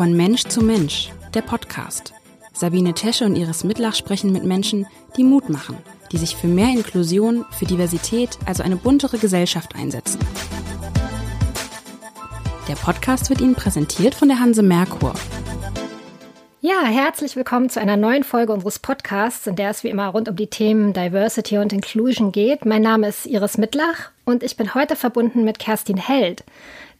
[0.00, 2.14] Von Mensch zu Mensch, der Podcast.
[2.54, 4.86] Sabine Tesche und Iris Mitlach sprechen mit Menschen,
[5.18, 5.76] die Mut machen,
[6.10, 10.18] die sich für mehr Inklusion, für Diversität, also eine buntere Gesellschaft einsetzen.
[12.66, 15.12] Der Podcast wird Ihnen präsentiert von der Hanse Merkur.
[16.62, 20.30] Ja, herzlich willkommen zu einer neuen Folge unseres Podcasts, in der es wie immer rund
[20.30, 22.64] um die Themen Diversity und Inclusion geht.
[22.64, 26.44] Mein Name ist Iris Mitlach und ich bin heute verbunden mit Kerstin Held,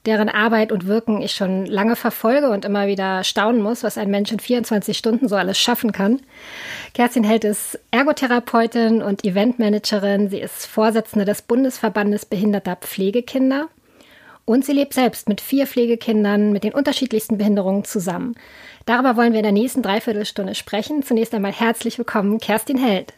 [0.06, 4.10] deren Arbeit und Wirken ich schon lange verfolge und immer wieder staunen muss, was ein
[4.10, 6.20] Mensch in 24 Stunden so alles schaffen kann.
[6.94, 10.30] Kerstin Held ist Ergotherapeutin und Eventmanagerin.
[10.30, 13.68] Sie ist Vorsitzende des Bundesverbandes behinderter Pflegekinder.
[14.46, 18.34] Und sie lebt selbst mit vier Pflegekindern mit den unterschiedlichsten Behinderungen zusammen.
[18.86, 21.02] Darüber wollen wir in der nächsten Dreiviertelstunde sprechen.
[21.02, 23.12] Zunächst einmal herzlich willkommen, Kerstin Held.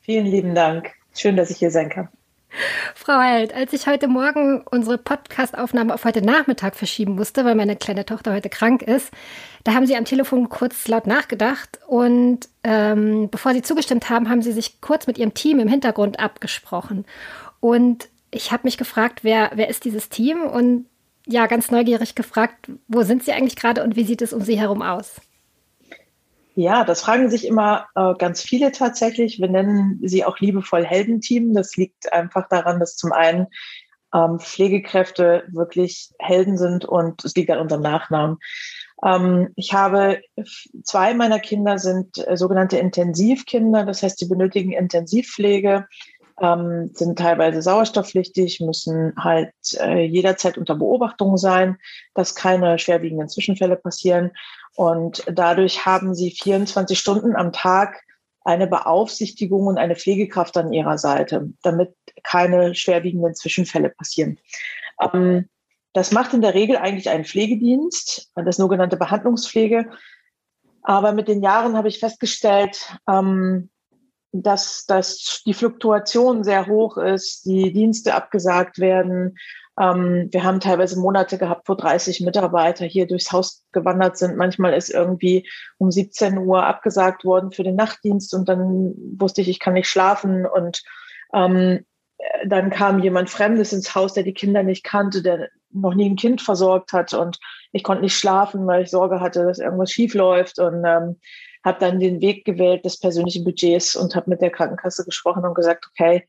[0.00, 0.92] Vielen lieben Dank.
[1.14, 2.08] Schön, dass ich hier sein kann.
[2.94, 7.76] Frau Held, als ich heute Morgen unsere Podcastaufnahme auf heute Nachmittag verschieben musste, weil meine
[7.76, 9.10] kleine Tochter heute krank ist,
[9.64, 14.42] da haben Sie am Telefon kurz laut nachgedacht und ähm, bevor Sie zugestimmt haben, haben
[14.42, 17.04] Sie sich kurz mit Ihrem Team im Hintergrund abgesprochen.
[17.60, 20.42] Und ich habe mich gefragt, wer, wer ist dieses Team?
[20.42, 20.86] Und
[21.26, 24.58] ja, ganz neugierig gefragt, wo sind Sie eigentlich gerade und wie sieht es um Sie
[24.58, 25.20] herum aus?
[26.58, 29.38] Ja, das fragen sich immer äh, ganz viele tatsächlich.
[29.38, 31.52] Wir nennen sie auch liebevoll Heldenteam.
[31.52, 33.48] Das liegt einfach daran, dass zum einen
[34.14, 38.38] ähm, Pflegekräfte wirklich Helden sind und es liegt an unserem Nachnamen.
[39.04, 40.22] Ähm, ich habe
[40.82, 45.86] zwei meiner Kinder sind äh, sogenannte Intensivkinder, das heißt, sie benötigen Intensivpflege
[46.40, 51.78] ähm, sind teilweise sauerstoffpflichtig, müssen halt äh, jederzeit unter Beobachtung sein,
[52.14, 54.32] dass keine schwerwiegenden Zwischenfälle passieren.
[54.74, 58.02] Und dadurch haben sie 24 Stunden am Tag
[58.44, 64.38] eine Beaufsichtigung und eine Pflegekraft an ihrer Seite, damit keine schwerwiegenden Zwischenfälle passieren.
[65.00, 65.48] Ähm,
[65.94, 69.90] das macht in der Regel eigentlich ein Pflegedienst, das sogenannte Behandlungspflege.
[70.82, 73.70] Aber mit den Jahren habe ich festgestellt, ähm,
[74.42, 79.36] dass, dass die Fluktuation sehr hoch ist, die Dienste abgesagt werden.
[79.78, 84.36] Ähm, wir haben teilweise Monate gehabt, wo 30 Mitarbeiter hier durchs Haus gewandert sind.
[84.36, 85.48] Manchmal ist irgendwie
[85.78, 89.88] um 17 Uhr abgesagt worden für den Nachtdienst und dann wusste ich, ich kann nicht
[89.88, 90.82] schlafen und
[91.34, 91.84] ähm,
[92.46, 96.16] dann kam jemand Fremdes ins Haus, der die Kinder nicht kannte, der noch nie ein
[96.16, 97.38] Kind versorgt hat und
[97.72, 101.16] ich konnte nicht schlafen, weil ich Sorge hatte, dass irgendwas schief läuft und ähm,
[101.66, 105.54] habe dann den Weg gewählt des persönlichen Budgets und habe mit der Krankenkasse gesprochen und
[105.54, 106.26] gesagt, okay,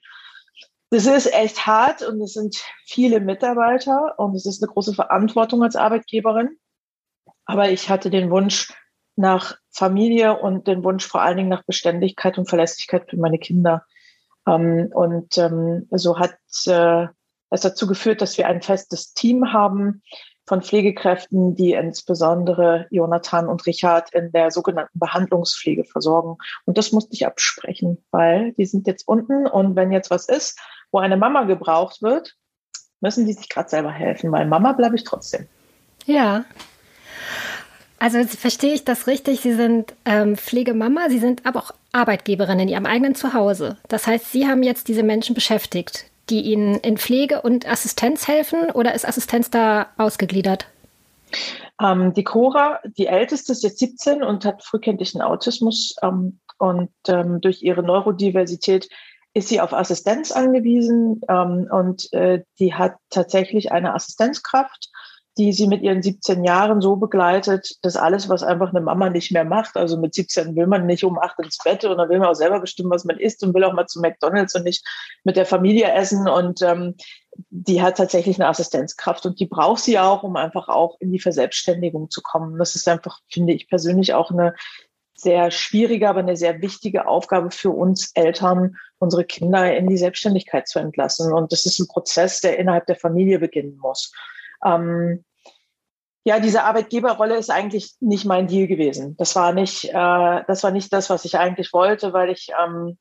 [0.89, 5.61] das ist echt hart und es sind viele Mitarbeiter und es ist eine große Verantwortung
[5.61, 6.57] als Arbeitgeberin.
[7.45, 8.73] Aber ich hatte den Wunsch
[9.15, 13.85] nach Familie und den Wunsch vor allen Dingen nach Beständigkeit und Verlässlichkeit für meine Kinder.
[14.47, 17.07] Ähm, und ähm, so hat äh,
[17.49, 20.01] es dazu geführt, dass wir ein festes Team haben,
[20.47, 26.37] von Pflegekräften, die insbesondere Jonathan und Richard in der sogenannten Behandlungspflege versorgen.
[26.65, 30.59] Und das musste ich absprechen, weil die sind jetzt unten und wenn jetzt was ist,
[30.91, 32.35] wo eine Mama gebraucht wird,
[33.01, 35.47] müssen die sich gerade selber helfen, weil Mama bleibe ich trotzdem.
[36.05, 36.45] Ja.
[37.99, 39.41] Also verstehe ich das richtig?
[39.41, 43.77] Sie sind ähm, Pflegemama, Sie sind aber auch Arbeitgeberin in Ihrem eigenen Zuhause.
[43.87, 48.71] Das heißt, Sie haben jetzt diese Menschen beschäftigt, die Ihnen in Pflege und Assistenz helfen
[48.71, 50.67] oder ist Assistenz da ausgegliedert?
[51.81, 55.95] Ähm, die Cora, die älteste, ist jetzt 17 und hat frühkindlichen Autismus.
[56.01, 58.89] Ähm, und ähm, durch ihre Neurodiversität
[59.33, 61.21] ist sie auf Assistenz angewiesen.
[61.29, 64.89] Ähm, und äh, die hat tatsächlich eine Assistenzkraft
[65.37, 69.31] die sie mit ihren 17 Jahren so begleitet, dass alles, was einfach eine Mama nicht
[69.31, 72.19] mehr macht, also mit 17 will man nicht um acht ins Bett und dann will
[72.19, 74.85] man auch selber bestimmen, was man isst und will auch mal zu McDonalds und nicht
[75.23, 76.95] mit der Familie essen und ähm,
[77.49, 81.19] die hat tatsächlich eine Assistenzkraft und die braucht sie auch, um einfach auch in die
[81.19, 82.57] Verselbstständigung zu kommen.
[82.57, 84.53] Das ist einfach, finde ich persönlich auch eine
[85.17, 90.67] sehr schwierige, aber eine sehr wichtige Aufgabe für uns Eltern, unsere Kinder in die Selbstständigkeit
[90.67, 91.33] zu entlassen.
[91.33, 94.11] Und das ist ein Prozess, der innerhalb der Familie beginnen muss.
[94.63, 95.23] Ähm,
[96.27, 99.15] ja, diese Arbeitgeberrolle ist eigentlich nicht mein Deal gewesen.
[99.17, 99.93] Das war nicht, äh,
[100.45, 102.97] das war nicht das, was ich eigentlich wollte, weil ich ähm,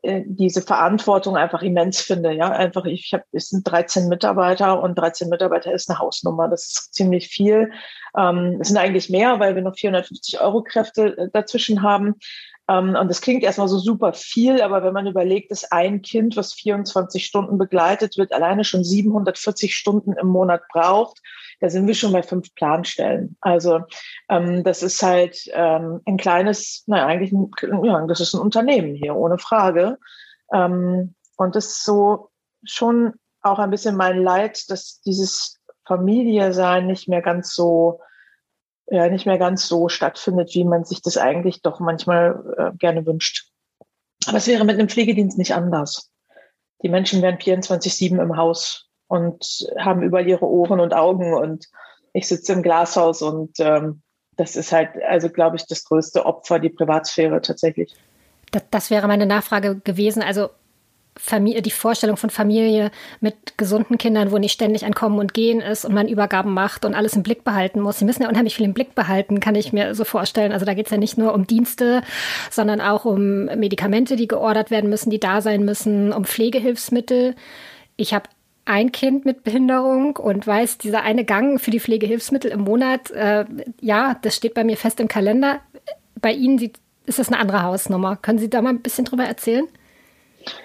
[0.00, 2.32] äh, diese Verantwortung einfach immens finde.
[2.32, 6.48] Ja, einfach ich habe, es sind 13 Mitarbeiter und 13 Mitarbeiter ist eine Hausnummer.
[6.48, 7.72] Das ist ziemlich viel.
[8.16, 12.14] Ähm, es sind eigentlich mehr, weil wir noch 450 Euro Kräfte äh, dazwischen haben.
[12.70, 16.38] Ähm, und das klingt erstmal so super viel, aber wenn man überlegt, dass ein Kind,
[16.38, 21.20] was 24 Stunden begleitet wird, alleine schon 740 Stunden im Monat braucht,
[21.60, 23.36] da sind wir schon bei fünf Planstellen.
[23.40, 23.80] Also
[24.28, 27.50] ähm, das ist halt ähm, ein kleines, naja, eigentlich ein,
[27.82, 29.98] ja, das ist ein Unternehmen hier, ohne Frage.
[30.52, 32.30] Ähm, und das ist so
[32.64, 38.00] schon auch ein bisschen mein Leid, dass dieses Familie sein nicht mehr ganz so
[38.88, 43.04] ja nicht mehr ganz so stattfindet, wie man sich das eigentlich doch manchmal äh, gerne
[43.04, 43.50] wünscht.
[44.26, 46.10] Aber es wäre mit einem Pflegedienst nicht anders.
[46.82, 51.66] Die Menschen wären 24-7 im Haus und haben überall ihre Ohren und Augen und
[52.12, 54.02] ich sitze im Glashaus und ähm,
[54.36, 57.94] das ist halt, also glaube ich, das größte Opfer, die Privatsphäre tatsächlich.
[58.52, 60.22] Das, das wäre meine Nachfrage gewesen.
[60.22, 60.50] Also
[61.18, 65.60] Familie, die Vorstellung von Familie mit gesunden Kindern, wo nicht ständig ein Kommen und Gehen
[65.60, 67.98] ist und man Übergaben macht und alles im Blick behalten muss.
[67.98, 70.52] Sie müssen ja unheimlich viel im Blick behalten, kann ich mir so vorstellen.
[70.52, 72.02] Also da geht es ja nicht nur um Dienste,
[72.50, 77.34] sondern auch um Medikamente, die geordert werden müssen, die da sein müssen, um Pflegehilfsmittel.
[77.96, 78.28] Ich habe
[78.66, 83.44] ein Kind mit Behinderung und weiß, dieser eine Gang für die Pflegehilfsmittel im Monat, äh,
[83.80, 85.60] ja, das steht bei mir fest im Kalender.
[86.20, 88.16] Bei Ihnen sieht, ist das eine andere Hausnummer.
[88.16, 89.66] Können Sie da mal ein bisschen drüber erzählen?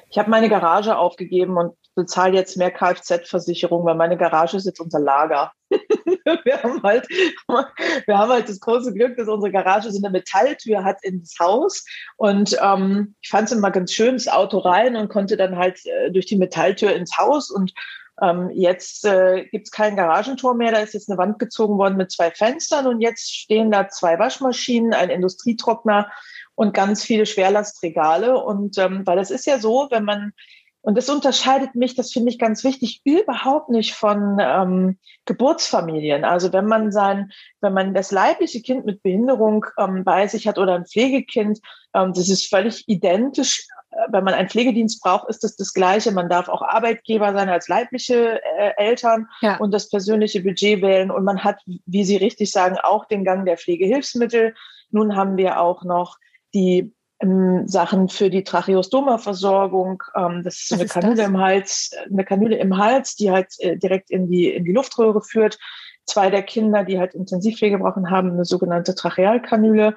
[0.09, 4.81] Ich habe meine Garage aufgegeben und bezahle jetzt mehr Kfz-Versicherung, weil meine Garage ist jetzt
[4.81, 5.51] unser Lager.
[6.43, 10.83] wir, haben halt, wir haben halt das große Glück, dass unsere Garage so eine Metalltür
[10.83, 11.85] hat ins Haus.
[12.17, 15.79] Und ähm, ich fand es immer ganz schön, das Auto rein und konnte dann halt
[15.85, 17.49] äh, durch die Metalltür ins Haus.
[17.49, 17.73] Und
[18.21, 20.71] ähm, jetzt äh, gibt es kein Garagentor mehr.
[20.71, 22.87] Da ist jetzt eine Wand gezogen worden mit zwei Fenstern.
[22.87, 26.11] Und jetzt stehen da zwei Waschmaschinen, ein Industrietrockner
[26.55, 28.37] und ganz viele Schwerlastregale.
[28.37, 30.33] Und ähm, weil es ist ja so, wenn man,
[30.83, 36.25] und das unterscheidet mich, das finde ich ganz wichtig, überhaupt nicht von ähm, Geburtsfamilien.
[36.25, 37.31] Also wenn man sein,
[37.61, 41.59] wenn man das leibliche Kind mit Behinderung ähm, bei sich hat oder ein Pflegekind,
[41.93, 43.67] ähm, das ist völlig identisch.
[44.09, 46.11] Wenn man einen Pflegedienst braucht, ist das das Gleiche.
[46.11, 49.57] Man darf auch Arbeitgeber sein als leibliche äh, Eltern ja.
[49.57, 51.11] und das persönliche Budget wählen.
[51.11, 54.55] Und man hat, wie Sie richtig sagen, auch den Gang der Pflegehilfsmittel.
[54.89, 56.17] Nun haben wir auch noch
[56.53, 56.91] die
[57.21, 60.03] ähm, Sachen für die Tracheostoma-Versorgung.
[60.15, 61.27] Ähm, das ist so eine ist Kanüle das?
[61.27, 65.21] im Hals, eine Kanüle im Hals, die halt äh, direkt in die, in die Luftröhre
[65.21, 65.57] führt.
[66.05, 69.95] Zwei der Kinder, die halt Intensivpflege brauchen, haben eine sogenannte Trachealkanüle.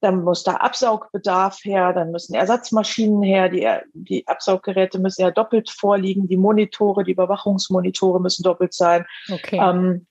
[0.00, 5.70] Dann muss da Absaugbedarf her, dann müssen Ersatzmaschinen her, die, die Absauggeräte müssen ja doppelt
[5.70, 9.06] vorliegen, die Monitore, die Überwachungsmonitore müssen doppelt sein.
[9.32, 9.58] Okay.
[9.58, 10.06] Ähm,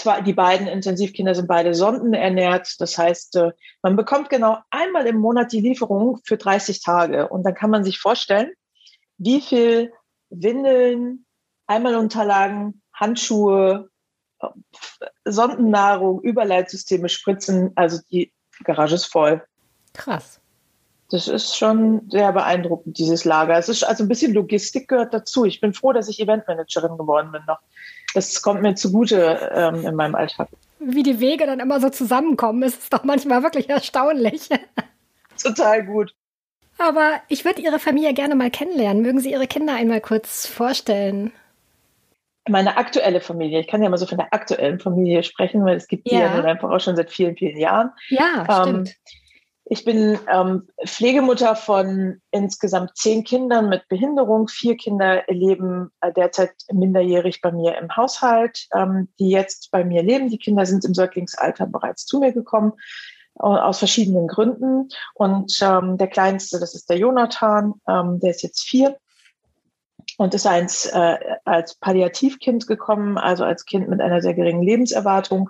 [0.00, 2.80] zwei, die beiden Intensivkinder sind beide sondenernährt.
[2.80, 3.52] Das heißt, äh,
[3.82, 7.28] man bekommt genau einmal im Monat die Lieferung für 30 Tage.
[7.28, 8.50] Und dann kann man sich vorstellen,
[9.18, 9.92] wie viel
[10.30, 11.26] Windeln,
[11.66, 13.90] Einmalunterlagen, Handschuhe,
[14.40, 14.48] äh,
[15.24, 18.32] Sondennahrung, Überleitsysteme, Spritzen, also die
[18.64, 19.44] Garage ist voll.
[19.92, 20.40] Krass.
[21.10, 23.58] Das ist schon sehr beeindruckend, dieses Lager.
[23.58, 25.44] Es ist also ein bisschen Logistik gehört dazu.
[25.44, 27.58] Ich bin froh, dass ich Eventmanagerin geworden bin noch
[28.14, 30.48] das kommt mir zugute ähm, in meinem Alltag.
[30.78, 34.48] Wie die Wege dann immer so zusammenkommen, ist es doch manchmal wirklich erstaunlich.
[35.42, 36.14] Total gut.
[36.78, 39.02] Aber ich würde Ihre Familie gerne mal kennenlernen.
[39.02, 41.32] Mögen Sie Ihre Kinder einmal kurz vorstellen?
[42.48, 45.86] Meine aktuelle Familie, ich kann ja mal so von der aktuellen Familie sprechen, weil es
[45.86, 47.90] gibt die ja, ja nun einfach auch schon seit vielen, vielen Jahren.
[48.08, 48.96] Ja, ähm, stimmt.
[49.72, 54.48] Ich bin ähm, Pflegemutter von insgesamt zehn Kindern mit Behinderung.
[54.48, 60.02] Vier Kinder leben äh, derzeit minderjährig bei mir im Haushalt, ähm, die jetzt bei mir
[60.02, 60.28] leben.
[60.28, 62.72] Die Kinder sind im Säuglingsalter bereits zu mir gekommen
[63.38, 64.88] äh, aus verschiedenen Gründen.
[65.14, 68.96] Und ähm, der kleinste, das ist der Jonathan, ähm, der ist jetzt vier
[70.18, 75.48] und ist eins äh, als Palliativkind gekommen, also als Kind mit einer sehr geringen Lebenserwartung.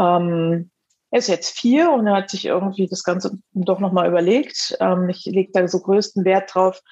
[0.00, 0.72] Ähm,
[1.10, 4.76] er ist jetzt vier und er hat sich irgendwie das Ganze doch nochmal überlegt.
[4.80, 6.82] Ähm, ich lege da so größten Wert drauf,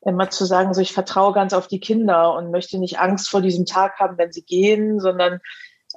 [0.00, 3.40] immer zu sagen, so ich vertraue ganz auf die Kinder und möchte nicht Angst vor
[3.42, 5.40] diesem Tag haben, wenn sie gehen, sondern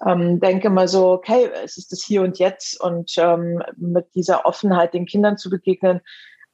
[0.06, 4.46] ähm, denke mal so, okay, es ist das Hier und Jetzt und ähm, mit dieser
[4.46, 6.02] Offenheit den Kindern zu begegnen,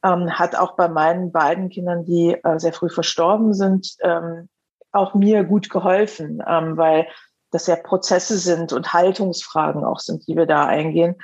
[0.04, 4.50] ähm, hat auch bei meinen beiden Kindern, die äh, sehr früh verstorben sind, ähm,
[4.92, 7.08] auch mir gut geholfen, ähm, weil
[7.52, 11.16] das ja Prozesse sind und Haltungsfragen auch sind, die wir da eingehen.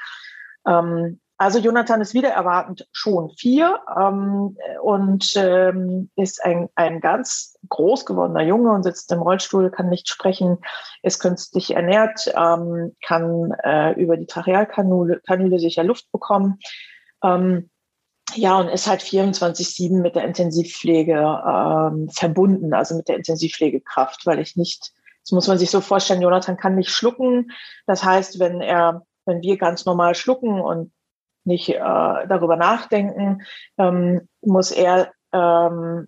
[0.68, 7.58] Ähm, also Jonathan ist wieder erwartend schon vier ähm, und ähm, ist ein, ein ganz
[7.68, 10.60] groß gewordener Junge und sitzt im Rollstuhl, kann nicht sprechen,
[11.01, 16.60] ist künstlich ernährt, ähm, kann äh, über die Trachealkanüle Kanüle sicher Luft bekommen.
[17.24, 17.70] Ähm,
[18.36, 24.39] ja, und ist halt 24-7 mit der Intensivpflege ähm, verbunden, also mit der Intensivpflegekraft, weil
[24.39, 27.51] ich nicht das muss man sich so vorstellen, Jonathan kann nicht schlucken.
[27.88, 30.92] Das heißt, wenn er, wenn wir ganz normal schlucken und
[31.46, 33.42] nicht äh, darüber nachdenken,
[33.77, 36.08] ähm, muss er ähm,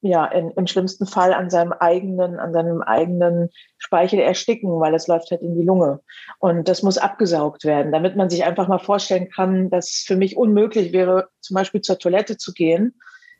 [0.00, 5.06] ja in, im schlimmsten Fall an seinem eigenen, an seinem eigenen Speichel ersticken, weil es
[5.06, 6.00] läuft halt in die Lunge.
[6.38, 10.16] Und das muss abgesaugt werden, damit man sich einfach mal vorstellen kann, dass es für
[10.16, 12.94] mich unmöglich wäre, zum Beispiel zur Toilette zu gehen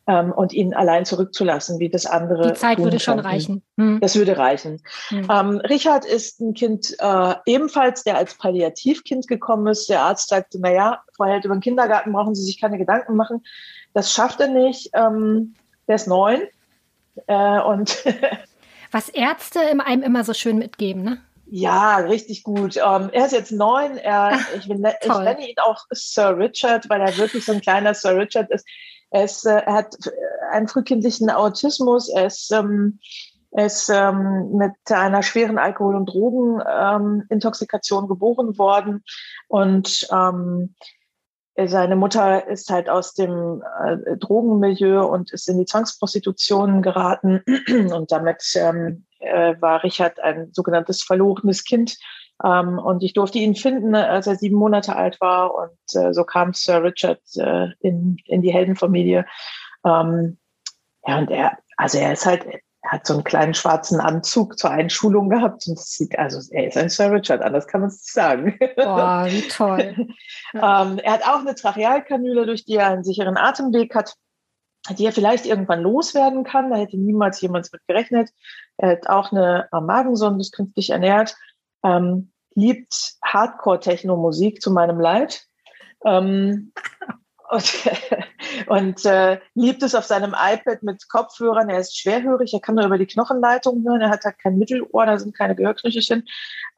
[0.07, 2.53] ähm, und ihn allein zurückzulassen, wie das andere.
[2.53, 3.63] Die Zeit würde schon reichen.
[3.77, 4.01] Hm.
[4.01, 4.83] Das würde reichen.
[5.09, 5.29] Hm.
[5.31, 9.89] Ähm, Richard ist ein Kind äh, ebenfalls, der als Palliativkind gekommen ist.
[9.89, 13.17] Der Arzt sagte, na ja, Frau Held, über den Kindergarten brauchen Sie sich keine Gedanken
[13.17, 13.45] machen.
[13.95, 14.91] Das schafft er nicht.
[14.95, 15.55] Ähm,
[15.89, 16.43] der ist neun.
[17.27, 18.05] Äh, und
[18.93, 21.19] Was Ärzte einem immer so schön mitgeben, ne?
[21.49, 22.77] Ja, richtig gut.
[22.77, 23.99] Um, ähm, er ist jetzt neun.
[23.99, 27.61] Er, Ach, ich, bin, ich nenne ihn auch Sir Richard, weil er wirklich so ein
[27.61, 28.67] kleiner Sir Richard ist.
[29.11, 29.97] Er, ist, äh, er hat
[30.51, 32.09] einen frühkindlichen Autismus.
[32.09, 32.99] Er ist, ähm,
[33.53, 39.05] er ist ähm, mit einer schweren Alkohol- und Drogenintoxikation ähm, geboren worden.
[39.49, 40.75] Und ähm,
[41.65, 47.43] seine Mutter ist halt aus dem äh, Drogenmilieu und ist in die Zwangsprostitution geraten.
[47.95, 51.97] Und damit ähm, äh, war Richard ein sogenanntes verlorenes Kind.
[52.45, 55.55] Ähm, und ich durfte ihn finden, als er sieben Monate alt war.
[55.55, 59.27] Und äh, so kam Sir Richard äh, in, in die Heldenfamilie.
[59.85, 60.39] Ähm,
[61.07, 64.71] ja, und er, also er ist halt, er hat so einen kleinen schwarzen Anzug zur
[64.71, 68.13] Einschulung gehabt und sieht, also er ist ein Sir Richard, anders kann man es nicht
[68.13, 68.59] sagen.
[68.77, 70.09] Boah, wie toll.
[70.55, 74.15] ähm, er hat auch eine Trachealkanüle, durch die er einen sicheren Atemweg hat
[74.95, 76.71] die er vielleicht irgendwann loswerden kann.
[76.71, 78.31] Da hätte niemals jemand mit gerechnet.
[78.77, 81.35] Er hat auch eine Magensonde, ist künstlich ernährt,
[81.87, 85.45] ähm, liebt Hardcore-Techno-Musik zu meinem Leid.
[86.05, 86.73] Ähm,
[87.51, 87.73] und,
[88.67, 91.69] und äh, liebt es auf seinem iPad mit Kopfhörern.
[91.69, 95.07] Er ist schwerhörig, er kann nur über die Knochenleitung hören, er hat halt kein Mittelohr,
[95.07, 96.27] da sind keine Gehörknöchelchen.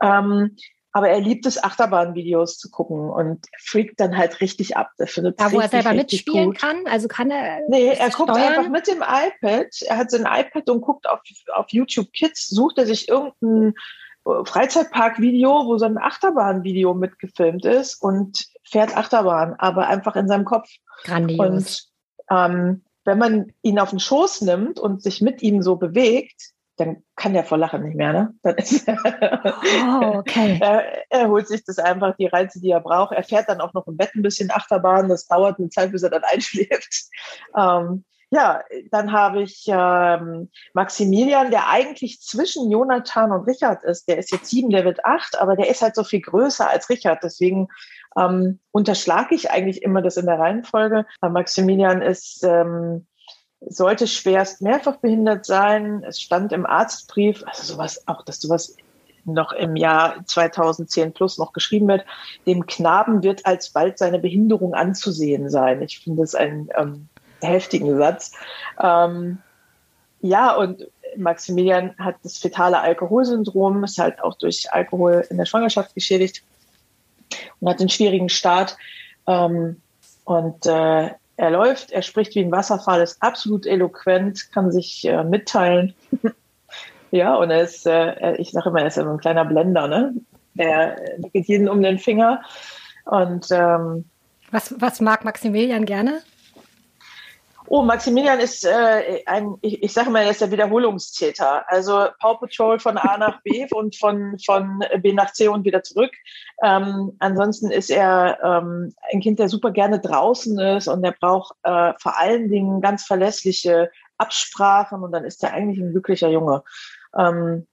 [0.02, 0.56] Ähm,
[0.92, 4.90] aber er liebt es, Achterbahnvideos zu gucken und freakt dann halt richtig ab.
[4.98, 6.58] Der findet da, wo er selber mitspielen gut.
[6.58, 6.86] kann?
[6.86, 7.60] Also kann er.
[7.68, 8.58] Nee, er guckt steuern?
[8.58, 9.68] einfach mit dem iPad.
[9.86, 11.20] Er hat sein iPad und guckt auf,
[11.54, 13.72] auf YouTube Kids, sucht er sich irgendein äh,
[14.44, 20.68] Freizeitpark-Video, wo so ein Achterbahn-Video mitgefilmt ist und fährt Achterbahn, aber einfach in seinem Kopf.
[21.04, 21.92] Grandios.
[22.28, 26.52] Und ähm, wenn man ihn auf den Schoß nimmt und sich mit ihm so bewegt,
[26.76, 28.34] dann kann der vor Lachen nicht mehr, ne?
[28.44, 30.58] Oh, okay.
[30.62, 33.12] er, er, holt sich das einfach, die Reize, die er braucht.
[33.12, 35.08] Er fährt dann auch noch im Bett ein bisschen Achterbahn.
[35.08, 37.08] Das dauert eine Zeit, bis er dann einschläft.
[37.56, 44.08] Ähm, ja, dann habe ich ähm, Maximilian, der eigentlich zwischen Jonathan und Richard ist.
[44.08, 46.90] Der ist jetzt sieben, der wird acht, aber der ist halt so viel größer als
[46.90, 47.22] Richard.
[47.22, 47.68] Deswegen
[48.18, 51.06] ähm, unterschlage ich eigentlich immer das in der Reihenfolge.
[51.22, 53.06] Maximilian ist ähm,
[53.60, 56.04] sollte schwerst mehrfach behindert sein.
[56.06, 58.76] Es stand im Arztbrief, also sowas, auch dass sowas
[59.24, 62.04] noch im Jahr 2010 plus noch geschrieben wird,
[62.46, 65.82] dem Knaben wird alsbald seine Behinderung anzusehen sein.
[65.82, 67.08] Ich finde das einen ähm,
[67.40, 68.32] heftigen Satz.
[68.80, 69.38] Ähm,
[70.20, 75.94] ja, und Maximilian hat das fetale Alkoholsyndrom, ist halt auch durch Alkohol in der Schwangerschaft
[75.94, 76.42] geschädigt
[77.60, 78.76] und hat einen schwierigen Start.
[79.26, 79.80] Ähm,
[80.24, 85.22] und äh, er läuft, er spricht wie ein Wasserfall, ist absolut eloquent, kann sich äh,
[85.22, 85.94] mitteilen.
[87.10, 90.14] ja, und er ist, äh, ich sage immer, er ist so ein kleiner Blender, ne?
[90.56, 90.96] Er
[91.32, 92.42] geht jeden um den Finger.
[93.04, 94.04] Und ähm,
[94.50, 96.22] was, was mag Maximilian gerne?
[97.70, 101.70] Oh, Maximilian ist äh, ein, ich, ich sage mal, er ist der Wiederholungstäter.
[101.70, 105.82] Also Paw Patrol von A nach B und von, von B nach C und wieder
[105.82, 106.12] zurück.
[106.62, 111.54] Ähm, ansonsten ist er ähm, ein Kind, der super gerne draußen ist und der braucht
[111.62, 116.62] äh, vor allen Dingen ganz verlässliche Absprachen und dann ist er eigentlich ein glücklicher Junge.
[117.16, 117.66] Ähm,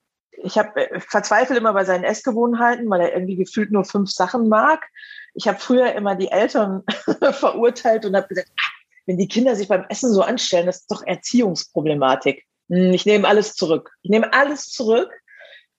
[0.44, 4.50] ich habe äh, verzweifle immer bei seinen Essgewohnheiten, weil er irgendwie gefühlt nur fünf Sachen
[4.50, 4.86] mag.
[5.34, 6.84] Ich habe früher immer die Eltern
[7.32, 8.52] verurteilt und habe gesagt,
[9.06, 12.46] wenn die Kinder sich beim Essen so anstellen, das ist doch Erziehungsproblematik.
[12.70, 13.92] Hm, ich nehme alles zurück.
[14.02, 15.12] Ich nehme alles zurück.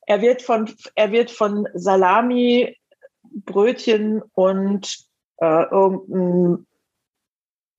[0.07, 2.77] Er wird von, er wird von Salami,
[3.23, 4.97] Brötchen und
[5.39, 6.67] äh, irgendein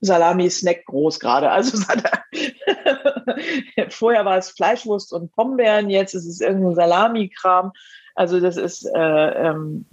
[0.01, 1.49] Salami-Snack groß gerade.
[1.49, 1.77] Also
[3.89, 7.71] vorher war es Fleischwurst und Pombeeren, jetzt ist es irgendein Salami-Kram.
[8.13, 9.85] Also das ist äh, ähm,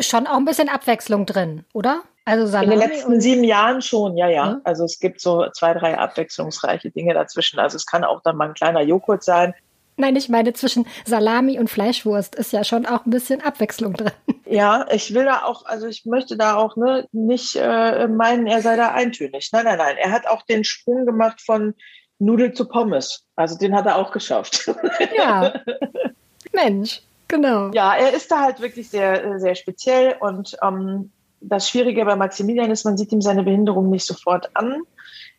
[0.00, 2.02] schon auch ein bisschen Abwechslung drin, oder?
[2.24, 4.60] Also Salami In den letzten sieben Jahren schon, ja, ja.
[4.64, 7.58] Also es gibt so zwei, drei abwechslungsreiche Dinge dazwischen.
[7.58, 9.54] Also es kann auch dann mal ein kleiner Joghurt sein.
[9.96, 14.12] Nein, ich meine, zwischen Salami und Fleischwurst ist ja schon auch ein bisschen Abwechslung drin.
[14.44, 18.60] Ja, ich will da auch, also ich möchte da auch ne, nicht äh, meinen, er
[18.60, 19.48] sei da eintönig.
[19.50, 19.96] Nein, nein, nein.
[19.96, 21.74] Er hat auch den Sprung gemacht von
[22.18, 23.24] Nudel zu Pommes.
[23.34, 24.70] Also den hat er auch geschafft.
[25.16, 25.54] Ja.
[26.52, 27.70] Mensch, genau.
[27.70, 31.10] Ja, er ist da halt wirklich sehr, sehr speziell und ähm,
[31.42, 34.82] das Schwierige bei Maximilian ist, man sieht ihm seine Behinderung nicht sofort an.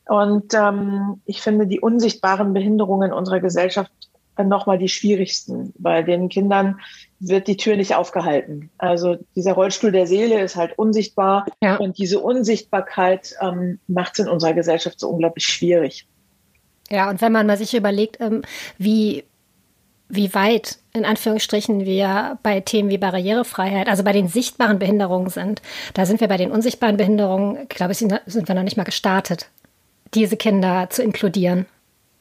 [0.05, 3.91] Und ähm, ich finde, die unsichtbaren Behinderungen unserer Gesellschaft
[4.41, 5.73] nochmal die schwierigsten.
[5.77, 6.79] Bei den Kindern
[7.19, 8.71] wird die Tür nicht aufgehalten.
[8.77, 11.75] Also dieser Rollstuhl der Seele ist halt unsichtbar ja.
[11.77, 16.07] und diese Unsichtbarkeit ähm, macht es in unserer Gesellschaft so unglaublich schwierig.
[16.89, 18.41] Ja, und wenn man mal sich überlegt, ähm,
[18.77, 19.23] wie,
[20.15, 25.61] wie weit in Anführungsstrichen wir bei Themen wie Barrierefreiheit, also bei den sichtbaren Behinderungen sind,
[25.93, 29.49] da sind wir bei den unsichtbaren Behinderungen, glaube ich, sind, wir noch nicht mal gestartet,
[30.13, 31.65] diese Kinder zu inkludieren.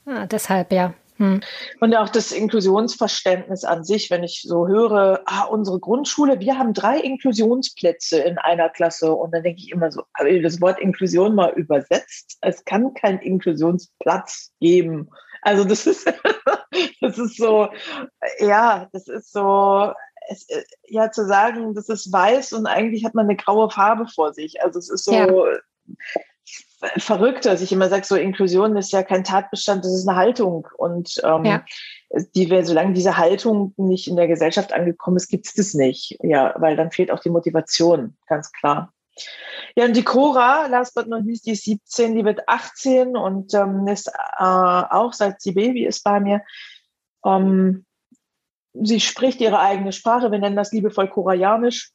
[0.06, 1.40] Ja, deshalb, ja, hm.
[1.80, 6.72] Und auch das Inklusionsverständnis an sich, wenn ich so höre, ah, unsere Grundschule, wir haben
[6.72, 9.12] drei Inklusionsplätze in einer Klasse.
[9.12, 12.38] Und dann denke ich immer so, habe ich das Wort Inklusion mal übersetzt?
[12.40, 15.10] Es kann keinen Inklusionsplatz geben.
[15.42, 16.06] Also das ist,
[17.00, 17.68] das ist so,
[18.38, 19.92] ja, das ist so,
[20.28, 20.46] es,
[20.84, 24.62] ja, zu sagen, das ist weiß und eigentlich hat man eine graue Farbe vor sich.
[24.62, 25.26] Also es ist so, ja
[26.96, 30.66] verrückt, dass ich immer sage, so Inklusion ist ja kein Tatbestand, das ist eine Haltung.
[30.76, 31.64] Und ähm, ja.
[32.34, 36.18] die, solange diese Haltung nicht in der Gesellschaft angekommen ist, gibt es das nicht.
[36.22, 38.92] Ja, weil dann fehlt auch die Motivation, ganz klar.
[39.76, 43.54] Ja, und die Cora, last but not least, die ist 17, die wird 18 und
[43.54, 46.42] ähm, ist äh, auch seit sie Baby ist bei mir.
[47.24, 47.84] Ähm,
[48.74, 51.92] sie spricht ihre eigene Sprache, wir nennen das liebevoll Koreanisch.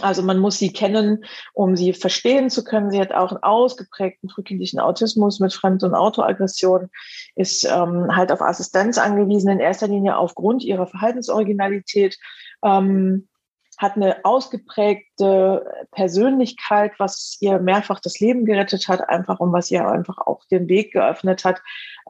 [0.00, 2.90] Also man muss sie kennen, um sie verstehen zu können.
[2.90, 6.88] Sie hat auch einen ausgeprägten frühkindlichen Autismus mit Fremd- und Autoaggression,
[7.34, 12.16] ist ähm, halt auf Assistenz angewiesen, in erster Linie aufgrund ihrer Verhaltensoriginalität.
[12.64, 13.28] Ähm,
[13.82, 14.24] hat eine
[15.22, 20.44] ausgeprägte Persönlichkeit, was ihr mehrfach das Leben gerettet hat, einfach und was ihr einfach auch
[20.46, 21.60] den Weg geöffnet hat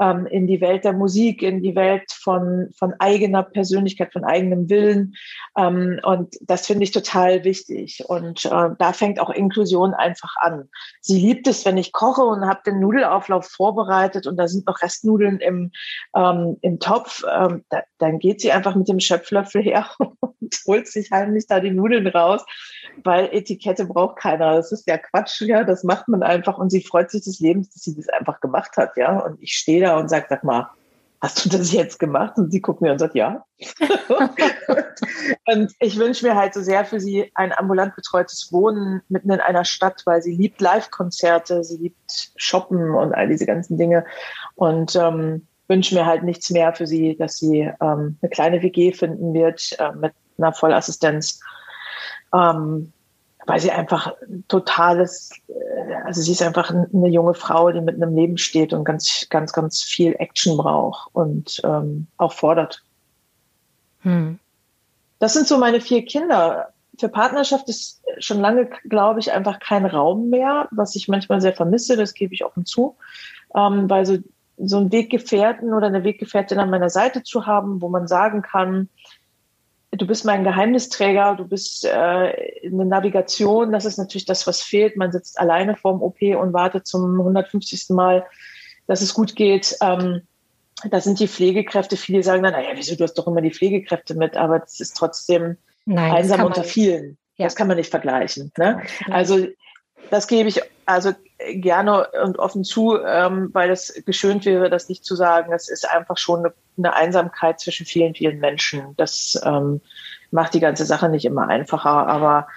[0.01, 4.71] ähm, in die Welt der Musik, in die Welt von, von eigener Persönlichkeit, von eigenem
[4.71, 5.15] Willen.
[5.57, 8.05] Ähm, und das finde ich total wichtig.
[8.07, 10.69] Und äh, da fängt auch Inklusion einfach an.
[11.01, 14.81] Sie liebt es, wenn ich koche und habe den Nudelauflauf vorbereitet und da sind noch
[14.83, 15.73] Restnudeln im,
[16.15, 17.25] ähm, im Topf.
[17.31, 21.61] Ähm, da, dann geht sie einfach mit dem Schöpflöffel her und holt sich heimlich da
[21.61, 22.45] die Nudeln raus,
[23.05, 24.57] weil Etikette braucht keiner.
[24.57, 27.71] Das ist ja Quatsch, ja, das macht man einfach und sie freut sich des Lebens,
[27.71, 29.19] dass sie das einfach gemacht hat, ja.
[29.19, 30.71] Und ich stehe da und sage, sag mal,
[31.23, 32.37] hast du das jetzt gemacht?
[32.37, 33.45] Und sie guckt mir und sagt, ja.
[35.47, 39.41] und ich wünsche mir halt so sehr für sie ein ambulant betreutes Wohnen mitten in
[39.41, 44.05] einer Stadt, weil sie liebt Live-Konzerte, sie liebt Shoppen und all diese ganzen Dinge.
[44.57, 48.93] Und ähm, wünsche mir halt nichts mehr für sie, dass sie ähm, eine kleine WG
[48.93, 51.41] finden wird äh, mit einer Vollassistenz,
[52.35, 52.93] ähm,
[53.47, 54.13] weil sie einfach
[54.49, 58.85] totales, äh, also sie ist einfach eine junge Frau, die mit einem Leben steht und
[58.85, 62.83] ganz, ganz, ganz viel Action braucht und ähm, auch fordert.
[64.03, 64.39] Hm.
[65.19, 66.69] Das sind so meine vier Kinder.
[66.99, 71.55] Für Partnerschaft ist schon lange, glaube ich, einfach kein Raum mehr, was ich manchmal sehr
[71.55, 72.97] vermisse, das gebe ich offen zu,
[73.55, 74.19] ähm, weil so,
[74.59, 78.89] so einen Weggefährten oder eine Weggefährtin an meiner Seite zu haben, wo man sagen kann,
[79.93, 84.97] du bist mein Geheimnisträger, du bist äh, eine Navigation, das ist natürlich das, was fehlt.
[84.97, 87.91] Man sitzt alleine vorm OP und wartet zum 150.
[87.91, 88.25] Mal,
[88.87, 89.77] dass es gut geht.
[89.81, 90.23] Ähm,
[90.91, 94.15] da sind die Pflegekräfte, viele sagen dann, naja, wieso, du hast doch immer die Pflegekräfte
[94.15, 97.19] mit, aber es ist trotzdem Nein, einsam unter vielen.
[97.37, 97.47] Ja.
[97.47, 98.51] Das kann man nicht vergleichen.
[98.57, 98.83] Ne?
[99.11, 99.47] Also
[100.11, 101.13] das gebe ich also
[101.55, 105.53] gerne und offen zu, ähm, weil es geschönt wäre, das nicht zu sagen.
[105.53, 108.95] Es ist einfach schon eine, eine Einsamkeit zwischen vielen, vielen Menschen.
[108.97, 109.81] Das ähm,
[110.31, 112.49] macht die ganze Sache nicht immer einfacher, aber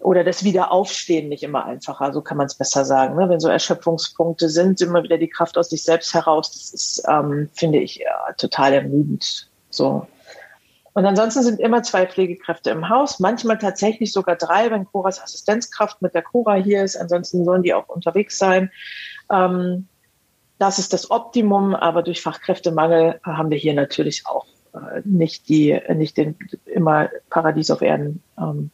[0.00, 3.16] oder das Wiederaufstehen nicht immer einfacher, so kann man es besser sagen.
[3.16, 3.28] Ne?
[3.28, 7.50] Wenn so Erschöpfungspunkte sind, immer wieder die Kraft aus sich selbst heraus, das ist, ähm,
[7.52, 9.48] finde ich, ja, total ermüdend.
[9.70, 10.06] So.
[10.98, 16.02] Und ansonsten sind immer zwei Pflegekräfte im Haus, manchmal tatsächlich sogar drei, wenn Coras Assistenzkraft
[16.02, 16.96] mit der Cora hier ist.
[16.96, 18.72] Ansonsten sollen die auch unterwegs sein.
[19.30, 19.86] Ähm,
[20.58, 25.80] das ist das Optimum, aber durch Fachkräftemangel haben wir hier natürlich auch äh, nicht die,
[25.94, 28.20] nicht den immer Paradies auf Erden.
[28.36, 28.72] Ähm,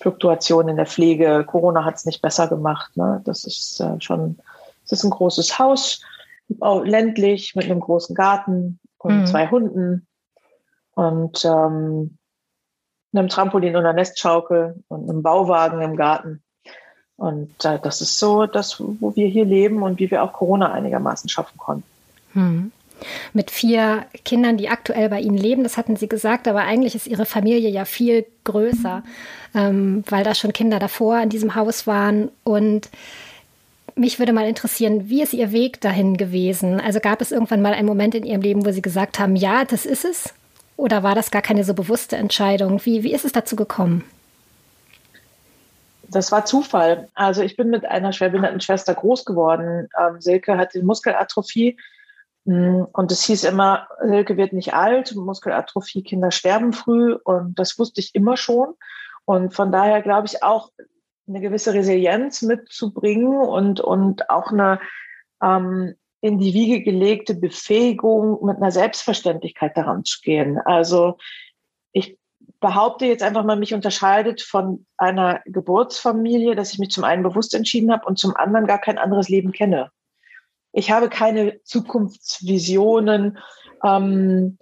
[0.00, 1.44] Fluktuation in der Pflege.
[1.46, 2.96] Corona hat es nicht besser gemacht.
[2.96, 3.22] Ne?
[3.24, 4.36] Das ist äh, schon,
[4.84, 6.02] es ist ein großes Haus,
[6.48, 9.26] ländlich mit einem großen Garten und mhm.
[9.26, 10.08] zwei Hunden
[10.94, 12.18] und ähm,
[13.14, 16.42] einem Trampolin und einer Nestschaukel und einem Bauwagen im Garten.
[17.16, 20.72] Und äh, das ist so das, wo wir hier leben und wie wir auch Corona
[20.72, 21.84] einigermaßen schaffen konnten.
[22.32, 22.72] Hm.
[23.32, 27.06] Mit vier Kindern, die aktuell bei Ihnen leben, das hatten Sie gesagt, aber eigentlich ist
[27.06, 29.02] Ihre Familie ja viel größer,
[29.54, 32.30] ähm, weil da schon Kinder davor in diesem Haus waren.
[32.44, 32.90] Und
[33.96, 36.80] mich würde mal interessieren, wie ist Ihr Weg dahin gewesen?
[36.80, 39.64] Also gab es irgendwann mal einen Moment in Ihrem Leben, wo Sie gesagt haben, ja,
[39.64, 40.32] das ist es?
[40.82, 42.84] Oder war das gar keine so bewusste Entscheidung?
[42.84, 44.04] Wie, wie ist es dazu gekommen?
[46.08, 47.08] Das war Zufall.
[47.14, 49.88] Also ich bin mit einer schwerbehinderten Schwester groß geworden.
[49.98, 51.76] Ähm, Silke hat die Muskelatrophie
[52.44, 57.14] Mm, und es hieß immer, Silke wird nicht alt, Muskelatrophie, Kinder sterben früh.
[57.14, 58.74] Und das wusste ich immer schon.
[59.24, 60.70] Und von daher glaube ich auch,
[61.28, 64.80] eine gewisse Resilienz mitzubringen und, und auch eine
[65.40, 70.58] ähm, in die Wiege gelegte Befähigung, mit einer Selbstverständlichkeit daran zu gehen.
[70.64, 71.18] Also
[71.90, 72.16] ich
[72.60, 77.54] behaupte jetzt einfach mal, mich unterscheidet von einer Geburtsfamilie, dass ich mich zum einen bewusst
[77.54, 79.90] entschieden habe und zum anderen gar kein anderes Leben kenne.
[80.70, 83.38] Ich habe keine Zukunftsvisionen
[83.84, 84.58] ähm,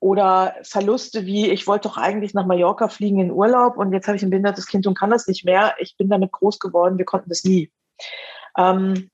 [0.00, 4.16] oder Verluste wie, ich wollte doch eigentlich nach Mallorca fliegen in Urlaub und jetzt habe
[4.16, 5.74] ich ein behindertes Kind und kann das nicht mehr.
[5.78, 7.70] Ich bin damit groß geworden, wir konnten das nie.
[8.56, 9.10] Ähm,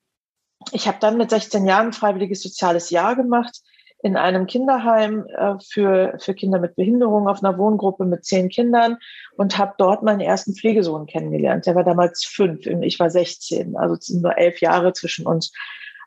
[0.73, 3.61] ich habe dann mit 16 Jahren freiwilliges soziales Jahr gemacht
[4.03, 8.97] in einem Kinderheim äh, für, für Kinder mit Behinderung auf einer Wohngruppe mit zehn Kindern
[9.37, 11.67] und habe dort meinen ersten Pflegesohn kennengelernt.
[11.67, 15.53] Der war damals fünf und ich war 16, also sind nur elf Jahre zwischen uns.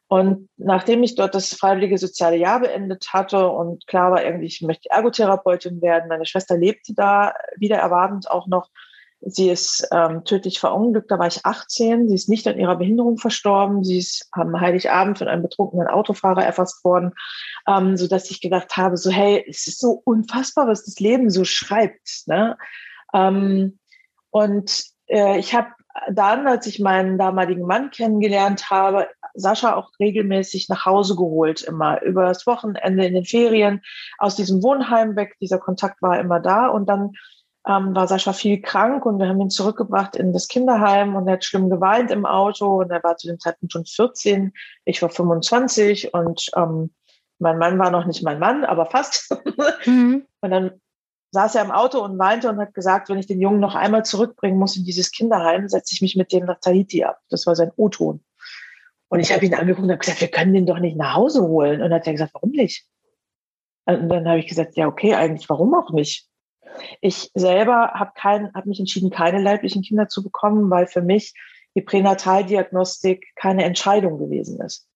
[0.08, 4.62] Und nachdem ich dort das freiwillige soziale Jahr beendet hatte und klar war irgendwie, ich
[4.62, 8.70] möchte Ergotherapeutin werden, meine Schwester lebte da wieder erwartend auch noch.
[9.26, 12.10] Sie ist ähm, tödlich verunglückt, da war ich 18.
[12.10, 13.84] Sie ist nicht an ihrer Behinderung verstorben.
[13.84, 17.14] Sie ist am Heiligabend von einem betrunkenen Autofahrer erfasst worden,
[17.68, 21.30] ähm, so dass ich gedacht habe, so hey, es ist so unfassbar, was das Leben
[21.30, 22.24] so schreibt.
[22.26, 22.58] Ne?
[23.14, 23.80] Ähm,
[24.30, 25.68] und äh, ich habe
[26.12, 32.02] dann, als ich meinen damaligen Mann kennengelernt habe, Sascha auch regelmäßig nach Hause geholt, immer
[32.02, 33.82] über das Wochenende in den Ferien
[34.18, 35.36] aus diesem Wohnheim weg.
[35.40, 37.14] Dieser Kontakt war immer da und dann
[37.68, 41.34] ähm, war Sascha viel krank und wir haben ihn zurückgebracht in das Kinderheim und er
[41.34, 44.54] hat schlimm geweint im Auto und er war zu dem Zeitpunkt schon 14,
[44.86, 46.94] ich war 25 und ähm,
[47.40, 49.36] mein Mann war noch nicht mein Mann, aber fast.
[49.86, 50.26] Mhm.
[50.42, 50.72] Und dann
[51.32, 54.06] saß er im Auto und weinte und hat gesagt, wenn ich den Jungen noch einmal
[54.06, 57.20] zurückbringen muss in dieses Kinderheim, setze ich mich mit dem nach Tahiti ab.
[57.30, 58.24] Das war sein O-Ton.
[59.10, 61.44] Und ich habe ihn angeguckt und habe gesagt, wir können den doch nicht nach Hause
[61.44, 61.82] holen.
[61.82, 62.86] Und dann hat er gesagt, warum nicht?
[63.86, 66.28] Und dann habe ich gesagt, ja, okay, eigentlich warum auch nicht?
[67.02, 71.34] Ich selber habe habe mich entschieden, keine leiblichen Kinder zu bekommen, weil für mich
[71.76, 74.88] die Pränataldiagnostik keine Entscheidung gewesen ist.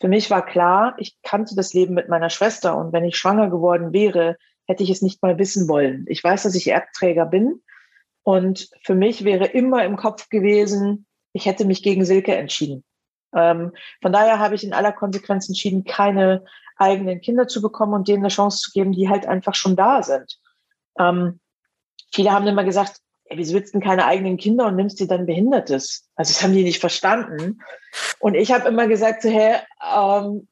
[0.00, 3.48] Für mich war klar, ich kannte das Leben mit meiner Schwester und wenn ich schwanger
[3.48, 6.04] geworden wäre, hätte ich es nicht mal wissen wollen.
[6.08, 7.62] Ich weiß, dass ich Erbträger bin.
[8.22, 12.84] Und für mich wäre immer im Kopf gewesen, ich hätte mich gegen Silke entschieden.
[13.34, 16.44] Ähm, von daher habe ich in aller Konsequenz entschieden, keine
[16.76, 20.02] eigenen Kinder zu bekommen und denen eine Chance zu geben, die halt einfach schon da
[20.02, 20.38] sind.
[20.98, 21.40] Ähm,
[22.12, 25.08] viele haben immer gesagt, ey, wieso willst du denn keine eigenen Kinder und nimmst dir
[25.08, 26.08] dann Behindertes?
[26.14, 27.60] Also das haben die nicht verstanden.
[28.20, 29.56] Und ich habe immer gesagt, so, hey,
[29.94, 30.48] ähm,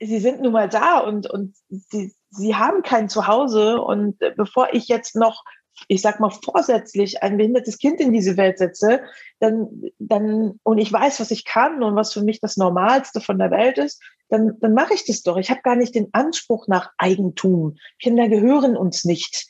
[0.00, 4.88] sie sind nun mal da und, und sie, sie haben kein Zuhause und bevor ich
[4.88, 5.44] jetzt noch
[5.88, 9.00] ich sag mal, vorsätzlich ein behindertes Kind in diese Welt setze,
[9.38, 13.38] dann, dann, und ich weiß, was ich kann und was für mich das Normalste von
[13.38, 15.36] der Welt ist, dann, dann mache ich das doch.
[15.36, 17.76] Ich habe gar nicht den Anspruch nach Eigentum.
[18.00, 19.48] Kinder gehören uns nicht.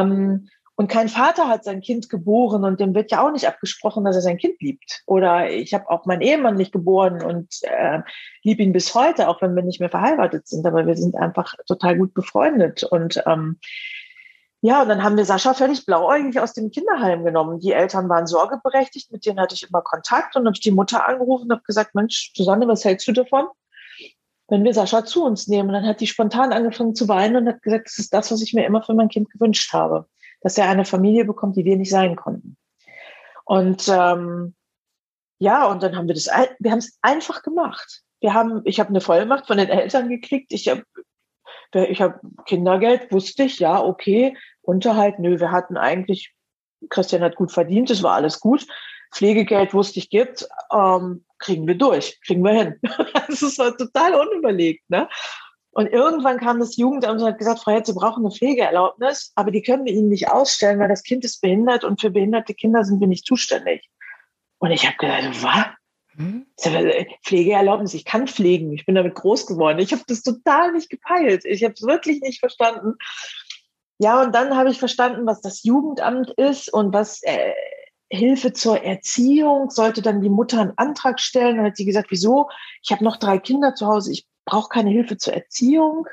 [0.00, 4.04] Ähm, und kein Vater hat sein Kind geboren und dem wird ja auch nicht abgesprochen,
[4.04, 5.02] dass er sein Kind liebt.
[5.06, 8.00] Oder ich habe auch meinen Ehemann nicht geboren und äh,
[8.42, 10.66] liebe ihn bis heute, auch wenn wir nicht mehr verheiratet sind.
[10.66, 12.82] Aber wir sind einfach total gut befreundet.
[12.82, 13.60] Und ähm,
[14.62, 17.60] ja, und dann haben wir Sascha völlig blauäugig aus dem Kinderheim genommen.
[17.60, 21.06] Die Eltern waren sorgeberechtigt, mit denen hatte ich immer Kontakt und habe ich die Mutter
[21.06, 23.46] angerufen und habe gesagt, Mensch, Susanne, was hältst du davon?
[24.48, 25.72] Wenn wir Sascha zu uns nehmen.
[25.72, 28.52] Dann hat die spontan angefangen zu weinen und hat gesagt, das ist das, was ich
[28.52, 30.06] mir immer für mein Kind gewünscht habe.
[30.42, 32.56] Dass er eine Familie bekommt, die wir nicht sein konnten.
[33.44, 34.54] Und ähm,
[35.38, 36.28] ja, und dann haben wir das,
[36.58, 38.02] wir haben es einfach gemacht.
[38.20, 40.52] Wir haben, ich habe eine Vollmacht von den Eltern gekriegt.
[40.52, 40.84] Ich habe
[41.74, 44.36] ich habe Kindergeld, wusste ich, ja, okay.
[44.62, 46.32] Unterhalt, nö, wir hatten eigentlich,
[46.88, 48.66] Christian hat gut verdient, es war alles gut.
[49.12, 52.80] Pflegegeld wusste ich gibt, ähm, kriegen wir durch, kriegen wir hin.
[53.28, 55.08] das ist halt total unüberlegt, ne?
[55.74, 59.50] Und irgendwann kam das Jugendamt und hat gesagt, Frau Hetz, Sie brauchen eine Pflegeerlaubnis, aber
[59.50, 62.84] die können wir Ihnen nicht ausstellen, weil das Kind ist behindert und für behinderte Kinder
[62.84, 63.90] sind wir nicht zuständig.
[64.58, 65.66] Und ich habe gedacht, was?
[66.16, 66.46] Hm?
[67.26, 69.80] Pflegeerlaubnis, ich kann pflegen, ich bin damit groß geworden.
[69.80, 71.44] Ich habe das total nicht gepeilt.
[71.44, 72.94] Ich habe es wirklich nicht verstanden.
[73.98, 77.52] Ja, und dann habe ich verstanden, was das Jugendamt ist und was äh,
[78.14, 79.70] Hilfe zur Erziehung.
[79.70, 82.48] Sollte dann die Mutter einen Antrag stellen, dann hat sie gesagt, wieso?
[82.82, 86.06] Ich habe noch drei Kinder zu Hause, ich brauche keine Hilfe zur Erziehung.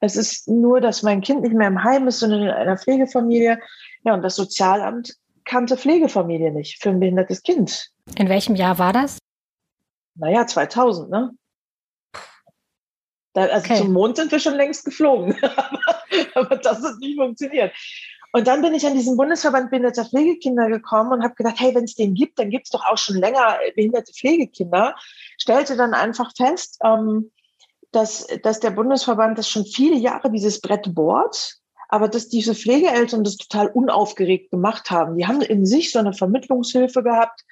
[0.00, 3.58] Es ist nur, dass mein Kind nicht mehr im Heim ist, sondern in einer Pflegefamilie.
[4.04, 7.90] Ja, und das Sozialamt kannte Pflegefamilie nicht für ein behindertes Kind.
[8.16, 9.18] In welchem Jahr war das?
[10.18, 11.30] naja, 2000, ne?
[13.32, 13.78] Da, also okay.
[13.78, 15.80] zum Mond sind wir schon längst geflogen, aber,
[16.34, 17.72] aber das hat nicht funktioniert.
[18.32, 21.84] Und dann bin ich an diesen Bundesverband behinderter Pflegekinder gekommen und habe gedacht, hey, wenn
[21.84, 24.94] es den gibt, dann gibt es doch auch schon länger behinderte Pflegekinder.
[25.38, 27.30] Stellte dann einfach fest, ähm,
[27.92, 31.56] dass, dass der Bundesverband das schon viele Jahre dieses Brett bohrt,
[31.88, 35.16] aber dass diese Pflegeeltern das total unaufgeregt gemacht haben.
[35.16, 37.44] Die haben in sich so eine Vermittlungshilfe gehabt,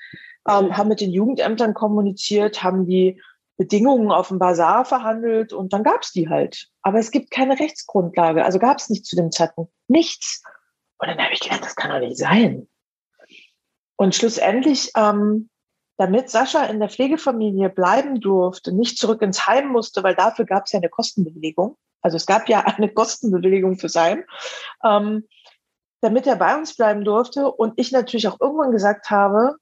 [0.46, 3.20] ähm, haben mit den Jugendämtern kommuniziert, haben die
[3.56, 6.68] Bedingungen auf dem Bazar verhandelt und dann gab es die halt.
[6.82, 8.44] Aber es gibt keine Rechtsgrundlage.
[8.44, 10.42] Also gab es nicht zu dem Zeitpunkt nichts.
[10.98, 12.68] Und dann habe ich gedacht, das kann doch nicht sein.
[13.96, 15.48] Und schlussendlich, ähm,
[15.98, 20.66] damit Sascha in der Pflegefamilie bleiben durfte, nicht zurück ins Heim musste, weil dafür gab
[20.66, 21.76] es ja eine Kostenbewilligung.
[22.02, 24.24] Also es gab ja eine Kostenbewilligung fürs Heim,
[24.85, 25.26] ähm,
[26.02, 27.50] damit er bei uns bleiben durfte.
[27.50, 29.56] Und ich natürlich auch irgendwann gesagt habe,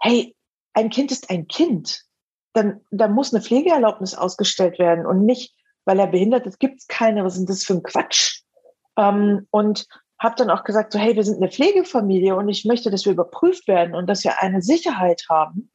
[0.00, 0.36] hey,
[0.74, 2.02] ein Kind ist ein Kind.
[2.54, 5.54] Dann, dann muss eine Pflegeerlaubnis ausgestellt werden und nicht,
[5.86, 7.24] weil er behindert ist, gibt es keine.
[7.24, 8.42] Was ist das für ein Quatsch?
[8.98, 9.86] Ähm, und
[10.22, 13.12] habe dann auch gesagt, so hey, wir sind eine Pflegefamilie und ich möchte, dass wir
[13.12, 15.70] überprüft werden und dass wir eine Sicherheit haben.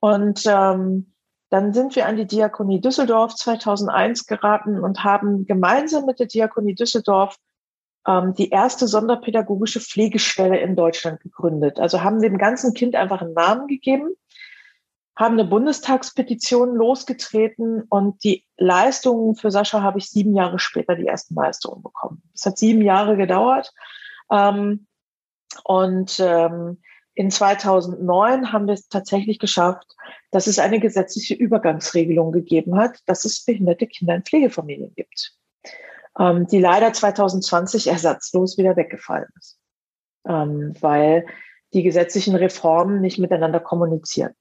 [0.00, 1.12] Und ähm,
[1.50, 6.74] dann sind wir an die Diakonie Düsseldorf 2001 geraten und haben gemeinsam mit der Diakonie
[6.74, 7.36] Düsseldorf
[8.06, 11.78] ähm, die erste sonderpädagogische Pflegestelle in Deutschland gegründet.
[11.78, 14.16] Also haben dem ganzen Kind einfach einen Namen gegeben
[15.16, 21.06] haben eine Bundestagspetition losgetreten und die Leistungen für Sascha habe ich sieben Jahre später die
[21.06, 22.22] ersten Leistungen bekommen.
[22.34, 23.72] Es hat sieben Jahre gedauert.
[24.30, 24.86] Ähm,
[25.64, 26.82] und ähm,
[27.14, 29.86] in 2009 haben wir es tatsächlich geschafft,
[30.30, 35.32] dass es eine gesetzliche Übergangsregelung gegeben hat, dass es behinderte Kinder in Pflegefamilien gibt,
[36.18, 39.58] ähm, die leider 2020 ersatzlos wieder weggefallen ist,
[40.28, 41.24] ähm, weil
[41.72, 44.34] die gesetzlichen Reformen nicht miteinander kommunizieren.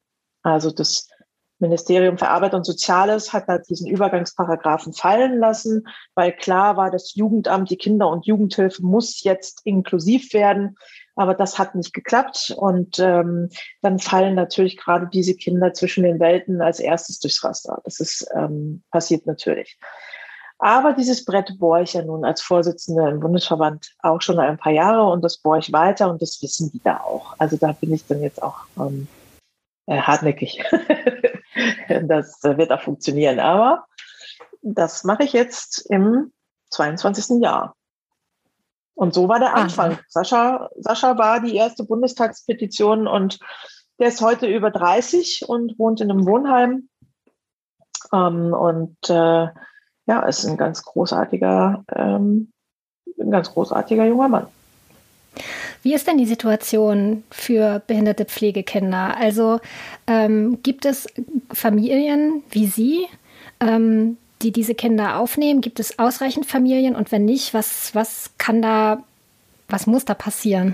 [0.46, 1.10] Also das
[1.58, 7.16] Ministerium für Arbeit und Soziales hat da diesen Übergangsparagraphen fallen lassen, weil klar war, das
[7.16, 10.78] Jugendamt, die Kinder- und Jugendhilfe muss jetzt inklusiv werden.
[11.16, 12.54] Aber das hat nicht geklappt.
[12.58, 13.50] Und ähm,
[13.82, 17.82] dann fallen natürlich gerade diese Kinder zwischen den Welten als erstes durchs Raster.
[17.86, 19.80] Das ist ähm, passiert natürlich.
[20.60, 24.72] Aber dieses Brett bohre ich ja nun als Vorsitzende im Bundesverband auch schon ein paar
[24.72, 27.36] Jahre und das bohre ich weiter und das wissen die da auch.
[27.40, 29.25] Also da bin ich dann jetzt auch ähm, äh,
[29.88, 30.64] hartnäckig.
[32.04, 33.40] das äh, wird auch funktionieren.
[33.40, 33.86] Aber
[34.62, 36.32] das mache ich jetzt im
[36.72, 37.42] 22.
[37.42, 37.76] Jahr.
[38.96, 40.00] Und so war der Anfang.
[40.08, 43.40] Sascha, Sascha war die erste Bundestagspetition und
[44.00, 46.90] der ist heute über 30 und wohnt in einem Wohnheim.
[48.14, 49.48] Ähm, und äh,
[50.08, 52.52] ja, ist ein ganz großartiger, ähm,
[53.20, 54.48] ein ganz großartiger junger Mann.
[55.86, 59.16] Wie ist denn die Situation für behinderte Pflegekinder?
[59.18, 59.60] Also
[60.08, 61.06] ähm, gibt es
[61.54, 63.06] Familien wie Sie,
[63.60, 65.62] ähm, die diese Kinder aufnehmen?
[65.62, 66.96] Gibt es ausreichend Familien?
[66.96, 69.04] Und wenn nicht, was, was kann da,
[69.70, 70.74] was muss da passieren?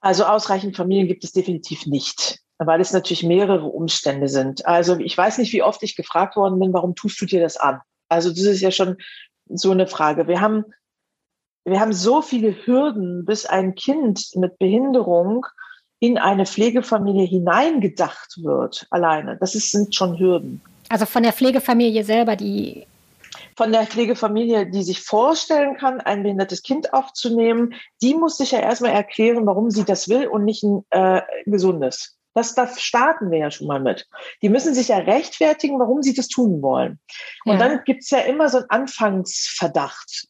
[0.00, 4.66] Also ausreichend Familien gibt es definitiv nicht, weil es natürlich mehrere Umstände sind.
[4.66, 7.58] Also ich weiß nicht, wie oft ich gefragt worden bin, warum tust du dir das
[7.58, 7.78] an?
[8.08, 8.96] Also das ist ja schon
[9.48, 10.26] so eine Frage.
[10.26, 10.64] Wir haben
[11.66, 15.46] wir haben so viele Hürden, bis ein Kind mit Behinderung
[15.98, 19.36] in eine Pflegefamilie hineingedacht wird, alleine.
[19.38, 20.60] Das ist, sind schon Hürden.
[20.88, 22.86] Also von der Pflegefamilie selber, die.
[23.56, 28.60] Von der Pflegefamilie, die sich vorstellen kann, ein behindertes Kind aufzunehmen, die muss sich ja
[28.60, 32.16] erstmal erklären, warum sie das will und nicht ein äh, gesundes.
[32.34, 34.06] Das, das starten wir ja schon mal mit.
[34.42, 37.00] Die müssen sich ja rechtfertigen, warum sie das tun wollen.
[37.46, 37.58] Und ja.
[37.58, 40.28] dann gibt's ja immer so einen Anfangsverdacht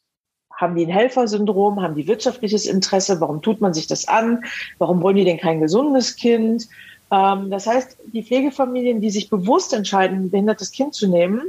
[0.56, 4.44] haben die ein Helfersyndrom, haben die wirtschaftliches Interesse, warum tut man sich das an,
[4.78, 6.68] warum wollen die denn kein gesundes Kind?
[7.12, 11.42] Ähm, das heißt, die Pflegefamilien, die sich bewusst entscheiden, ein behindertes Kind zu nehmen,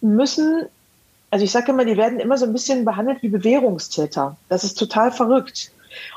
[0.00, 0.66] müssen,
[1.30, 4.36] also ich sage immer, die werden immer so ein bisschen behandelt wie Bewährungstäter.
[4.48, 5.70] Das ist total verrückt.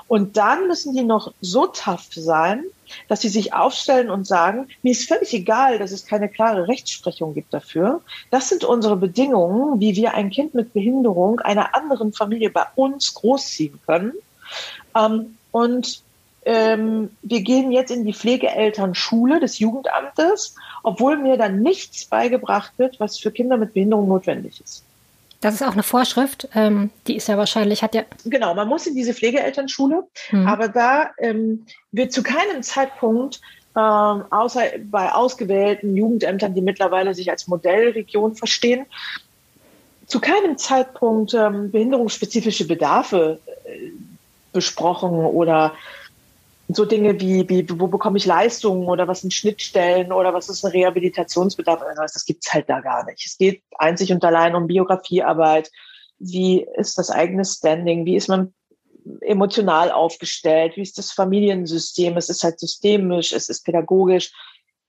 [0.08, 2.64] Und dann müssen die noch so tough sein,
[3.08, 7.34] dass sie sich aufstellen und sagen, mir ist völlig egal, dass es keine klare Rechtsprechung
[7.34, 8.02] gibt dafür.
[8.32, 13.14] Das sind unsere Bedingungen, wie wir ein Kind mit Behinderung einer anderen Familie bei uns
[13.14, 14.14] großziehen können.
[14.96, 16.02] Ähm, und
[16.46, 23.02] ähm, wir gehen jetzt in die Pflegeelternschule des Jugendamtes, obwohl mir dann nichts beigebracht wird,
[23.02, 24.86] was für Kinder mit Behinderung notwendig ist.
[25.42, 28.04] Das ist auch eine Vorschrift, ähm, die ist ja wahrscheinlich, hat ja.
[28.26, 30.48] Genau, man muss in diese Pflegeelternschule, hm.
[30.48, 33.40] aber da ähm, wird zu keinem Zeitpunkt,
[33.76, 38.88] ähm, außer bei ausgewählten Jugendämtern, die mittlerweile sich als Modellregion verstehen,
[40.08, 43.92] zu keinem Zeitpunkt ähm, behinderungsspezifische Bedarfe äh,
[44.54, 45.74] besprochen oder
[46.70, 50.66] so Dinge wie, wie, wo bekomme ich Leistungen oder was sind Schnittstellen oder was ist
[50.66, 53.26] ein Rehabilitationsbedarf oder sowas, das gibt's halt da gar nicht.
[53.26, 55.72] Es geht einzig und allein um Biografiearbeit.
[56.20, 58.06] Wie ist das eigene Standing?
[58.06, 58.54] Wie ist man
[59.22, 60.76] emotional aufgestellt?
[60.76, 62.18] Wie ist das Familiensystem?
[62.18, 64.34] Es ist halt systemisch, es ist pädagogisch.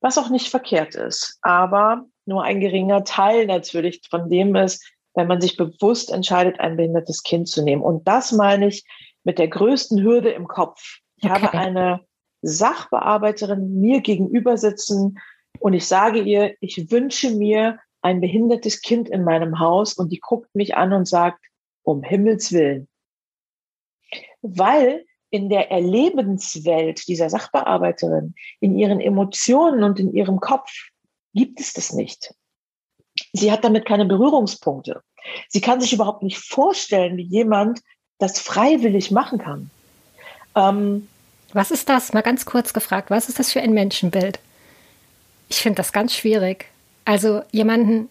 [0.01, 5.27] was auch nicht verkehrt ist, aber nur ein geringer Teil natürlich von dem ist, wenn
[5.27, 7.83] man sich bewusst entscheidet, ein behindertes Kind zu nehmen.
[7.83, 8.85] Und das meine ich
[9.25, 10.99] mit der größten Hürde im Kopf.
[11.19, 11.43] Ich okay.
[11.43, 12.01] habe eine
[12.43, 15.19] Sachbearbeiterin mir gegenüber sitzen
[15.59, 20.21] und ich sage ihr, ich wünsche mir ein behindertes Kind in meinem Haus und die
[20.21, 21.45] guckt mich an und sagt,
[21.83, 22.89] um Himmels Willen.
[24.41, 30.71] Weil in der Erlebenswelt dieser Sachbearbeiterin, in ihren Emotionen und in ihrem Kopf
[31.35, 32.35] gibt es das nicht.
[33.33, 35.03] Sie hat damit keine Berührungspunkte.
[35.49, 37.81] Sie kann sich überhaupt nicht vorstellen, wie jemand
[38.19, 39.71] das freiwillig machen kann.
[40.59, 41.09] Ähm,
[41.53, 42.13] was ist das?
[42.13, 44.39] Mal ganz kurz gefragt, was ist das für ein Menschenbild?
[45.49, 46.67] Ich finde das ganz schwierig.
[47.05, 48.09] Also jemanden,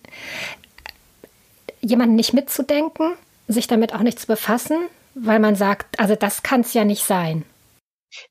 [1.81, 3.13] jemanden nicht mitzudenken,
[3.47, 4.77] sich damit auch nicht zu befassen,
[5.13, 7.45] weil man sagt, also das kann es ja nicht sein.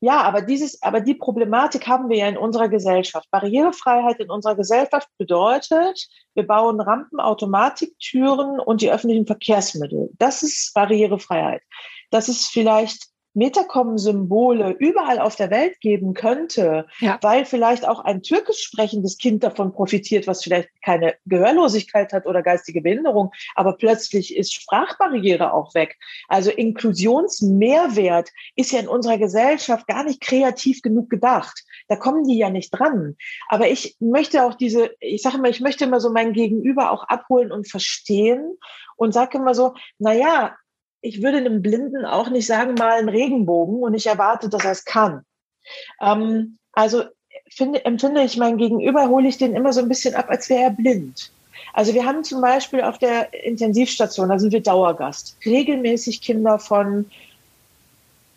[0.01, 3.29] Ja, aber dieses, aber die Problematik haben wir ja in unserer Gesellschaft.
[3.31, 10.09] Barrierefreiheit in unserer Gesellschaft bedeutet, wir bauen Rampen, Automatiktüren und die öffentlichen Verkehrsmittel.
[10.17, 11.61] Das ist Barrierefreiheit.
[12.09, 17.19] Das ist vielleicht Metacom-Symbole überall auf der Welt geben könnte, ja.
[17.21, 22.41] weil vielleicht auch ein türkisch sprechendes Kind davon profitiert, was vielleicht keine Gehörlosigkeit hat oder
[22.41, 25.97] geistige Behinderung, aber plötzlich ist Sprachbarriere auch weg.
[26.27, 31.63] Also Inklusionsmehrwert ist ja in unserer Gesellschaft gar nicht kreativ genug gedacht.
[31.87, 33.15] Da kommen die ja nicht dran.
[33.47, 37.03] Aber ich möchte auch diese, ich sage immer, ich möchte immer so mein Gegenüber auch
[37.03, 38.57] abholen und verstehen
[38.95, 40.55] und sage immer so, na ja,
[41.07, 44.71] ich würde einem Blinden auch nicht sagen, mal einen Regenbogen und ich erwarte, dass er
[44.71, 45.23] es kann.
[46.01, 47.03] Ähm, also
[47.49, 50.63] finde, empfinde ich mein Gegenüber, hole ich den immer so ein bisschen ab, als wäre
[50.63, 51.31] er blind.
[51.73, 57.05] Also wir haben zum Beispiel auf der Intensivstation, da sind wir Dauergast, regelmäßig Kinder von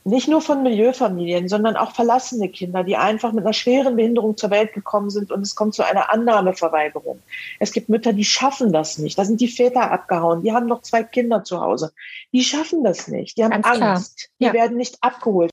[0.04, 4.50] nicht nur von Milieufamilien, sondern auch verlassene Kinder, die einfach mit einer schweren Behinderung zur
[4.50, 7.20] Welt gekommen sind und es kommt zu einer Annahmeverweigerung.
[7.58, 9.18] Es gibt Mütter, die schaffen das nicht.
[9.18, 10.42] Da sind die Väter abgehauen.
[10.42, 11.92] Die haben noch zwei Kinder zu Hause.
[12.32, 13.36] Die schaffen das nicht.
[13.36, 14.30] Die haben Ganz Angst.
[14.38, 14.48] Ja.
[14.48, 15.50] Die werden nicht abgeholt.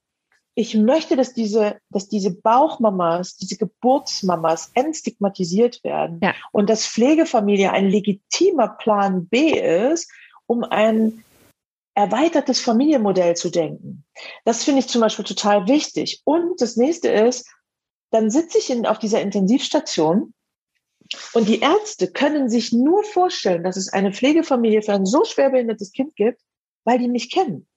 [0.55, 6.33] Ich möchte, dass diese, dass diese Bauchmamas, diese Geburtsmamas entstigmatisiert werden ja.
[6.51, 10.10] und dass Pflegefamilie ein legitimer Plan B ist,
[10.47, 11.23] um ein
[11.97, 14.05] erweitertes Familienmodell zu denken.
[14.45, 16.21] Das finde ich zum Beispiel total wichtig.
[16.25, 17.49] Und das nächste ist,
[18.12, 20.36] dann sitze ich in, auf dieser Intensivstation
[21.33, 25.91] und die Ärzte können sich nur vorstellen, dass es eine Pflegefamilie für ein so schwerbehindertes
[25.91, 26.39] Kind gibt,
[26.83, 27.67] weil die mich kennen.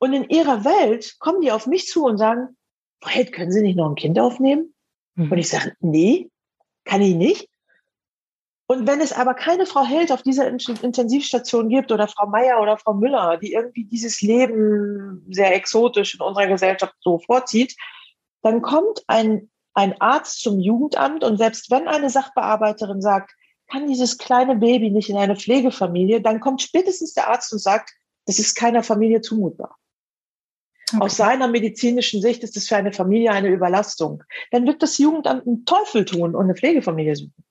[0.00, 2.56] Und in ihrer Welt kommen die auf mich zu und sagen,
[3.00, 4.74] Fred, können Sie nicht noch ein Kind aufnehmen?
[5.14, 5.30] Mhm.
[5.30, 6.30] Und ich sage, nee,
[6.84, 7.48] kann ich nicht.
[8.70, 12.78] Und wenn es aber keine Frau Held auf dieser Intensivstation gibt oder Frau Meier oder
[12.78, 17.74] Frau Müller, die irgendwie dieses Leben sehr exotisch in unserer Gesellschaft so vorzieht,
[18.42, 23.32] dann kommt ein, ein Arzt zum Jugendamt und selbst wenn eine Sachbearbeiterin sagt,
[23.68, 27.90] kann dieses kleine Baby nicht in eine Pflegefamilie, dann kommt spätestens der Arzt und sagt,
[28.26, 29.78] das ist keiner Familie zumutbar.
[30.92, 31.02] Okay.
[31.02, 34.22] Aus seiner medizinischen Sicht ist es für eine Familie eine Überlastung.
[34.52, 37.44] Dann wird das Jugendamt einen Teufel tun und eine Pflegefamilie suchen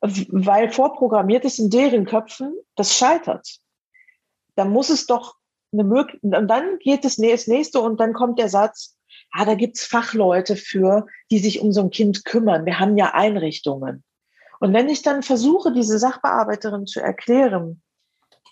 [0.00, 3.58] weil vorprogrammiert ist in deren Köpfen, das scheitert.
[4.56, 5.36] Da muss es doch
[5.72, 8.96] eine Möglichkeit, und dann geht es das nächste und dann kommt der Satz,
[9.32, 12.64] ah, da gibt's Fachleute für, die sich um so ein Kind kümmern.
[12.66, 14.02] Wir haben ja Einrichtungen.
[14.58, 17.82] Und wenn ich dann versuche, diese Sachbearbeiterin zu erklären,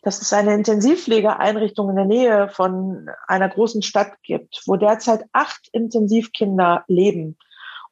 [0.03, 5.69] dass es eine Intensivpflegeeinrichtung in der Nähe von einer großen Stadt gibt, wo derzeit acht
[5.73, 7.37] Intensivkinder leben,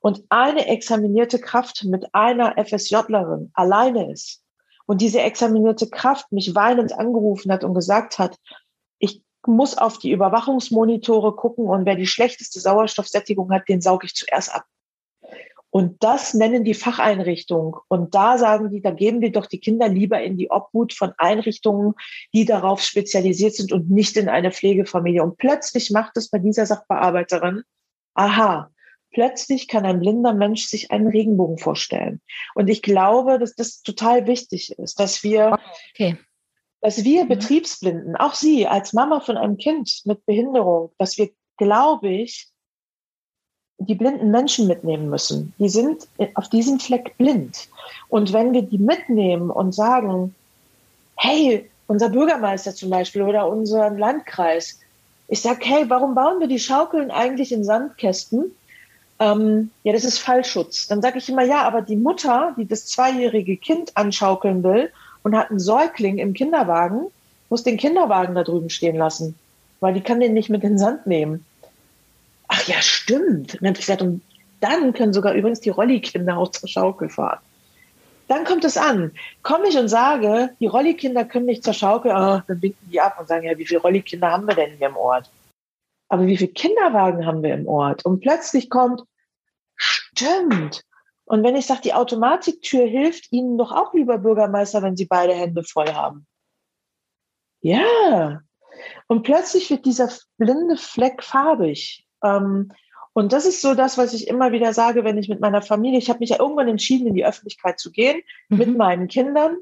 [0.01, 4.43] und eine examinierte Kraft mit einer FSJlerin alleine ist
[4.87, 8.37] und diese examinierte Kraft mich weinend angerufen hat und gesagt hat,
[8.99, 14.15] ich muss auf die Überwachungsmonitore gucken und wer die schlechteste Sauerstoffsättigung hat, den sauge ich
[14.15, 14.65] zuerst ab.
[15.71, 17.75] Und das nennen die Facheinrichtungen.
[17.89, 21.13] Und da sagen die, da geben wir doch die Kinder lieber in die Obhut von
[21.19, 21.93] Einrichtungen,
[22.33, 25.23] die darauf spezialisiert sind und nicht in eine Pflegefamilie.
[25.23, 27.63] Und plötzlich macht es bei dieser Sachbearbeiterin,
[28.15, 28.71] aha,
[29.17, 32.21] plötzlich kann ein blinder Mensch sich einen Regenbogen vorstellen.
[32.55, 35.59] Und ich glaube, dass das total wichtig ist, dass wir,
[35.95, 36.19] okay.
[36.83, 37.29] dass wir mhm.
[37.29, 42.49] Betriebsblinden, auch Sie als Mama von einem Kind mit Behinderung, dass wir, glaube ich,
[43.79, 45.55] die blinden Menschen mitnehmen müssen.
[45.59, 47.69] Die sind auf diesem Fleck blind.
[48.11, 50.35] Und wenn wir die mitnehmen und sagen,
[51.17, 54.79] hey, unser Bürgermeister zum Beispiel oder unser Landkreis,
[55.29, 58.55] ich sage, hey, warum bauen wir die Schaukeln eigentlich in Sandkästen?
[59.19, 60.89] Ähm, ja, das ist Fallschutz.
[60.89, 64.91] Dann sage ich immer, ja, aber die Mutter, die das zweijährige Kind anschaukeln will
[65.23, 67.07] und hat einen Säugling im Kinderwagen,
[67.49, 69.35] muss den Kinderwagen da drüben stehen lassen,
[69.81, 71.45] weil die kann den nicht mit in den Sand nehmen.
[72.49, 73.55] Ach ja, stimmt.
[73.55, 74.23] Und dann ich gesagt, und
[74.61, 77.39] dann können sogar übrigens die Rollikinder auch zur Schaukel fahren.
[78.29, 79.13] Dann kommt es an.
[79.43, 83.17] Komme ich und sage, die Rollikinder können nicht zur Schaukel, oh, dann winken die ab
[83.21, 85.31] und sagen, ja, wie viele Rollikinder haben wir denn hier im Ort?
[86.09, 88.05] Aber wie viele Kinderwagen haben wir im Ort?
[88.05, 89.03] Und plötzlich kommt,
[89.75, 90.83] stimmt.
[91.25, 95.35] Und wenn ich sage, die Automatiktür hilft Ihnen doch auch, lieber Bürgermeister, wenn Sie beide
[95.35, 96.27] Hände voll haben.
[97.61, 98.41] Ja.
[99.09, 102.07] Und plötzlich wird dieser blinde Fleck farbig.
[102.23, 102.73] Ähm,
[103.13, 105.99] und das ist so das, was ich immer wieder sage, wenn ich mit meiner Familie,
[105.99, 108.59] ich habe mich ja irgendwann entschieden, in die Öffentlichkeit zu gehen, mhm.
[108.59, 109.57] mit meinen Kindern.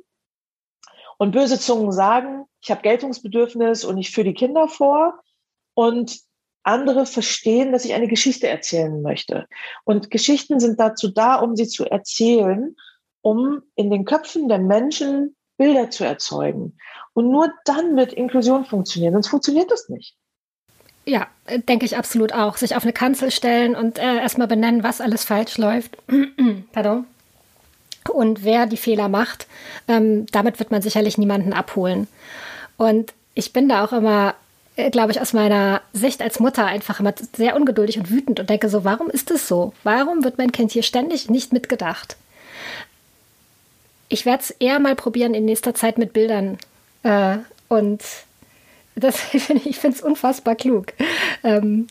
[1.16, 5.22] Und böse Zungen sagen, ich habe Geltungsbedürfnis und ich führe die Kinder vor.
[5.74, 6.18] Und
[6.64, 9.46] andere verstehen, dass ich eine Geschichte erzählen möchte.
[9.84, 12.74] Und Geschichten sind dazu da, um sie zu erzählen,
[13.20, 16.76] um in den Köpfen der Menschen Bilder zu erzeugen.
[17.12, 20.16] Und nur dann wird Inklusion funktionieren, sonst funktioniert das nicht.
[21.06, 21.26] Ja,
[21.68, 22.56] denke ich absolut auch.
[22.56, 25.96] Sich auf eine Kanzel stellen und äh, erstmal benennen, was alles falsch läuft.
[26.72, 27.04] Pardon.
[28.10, 29.46] Und wer die Fehler macht,
[29.86, 32.08] ähm, damit wird man sicherlich niemanden abholen.
[32.76, 34.34] Und ich bin da auch immer, äh,
[34.76, 38.68] glaube ich, aus meiner Sicht als Mutter einfach immer sehr ungeduldig und wütend und denke
[38.68, 39.72] so, warum ist es so?
[39.84, 42.16] Warum wird mein Kind hier ständig nicht mitgedacht?
[44.08, 46.58] Ich werde es eher mal probieren in nächster Zeit mit Bildern
[47.04, 48.02] äh, und
[48.96, 50.92] das, ich finde es unfassbar klug.
[51.42, 51.86] Ähm,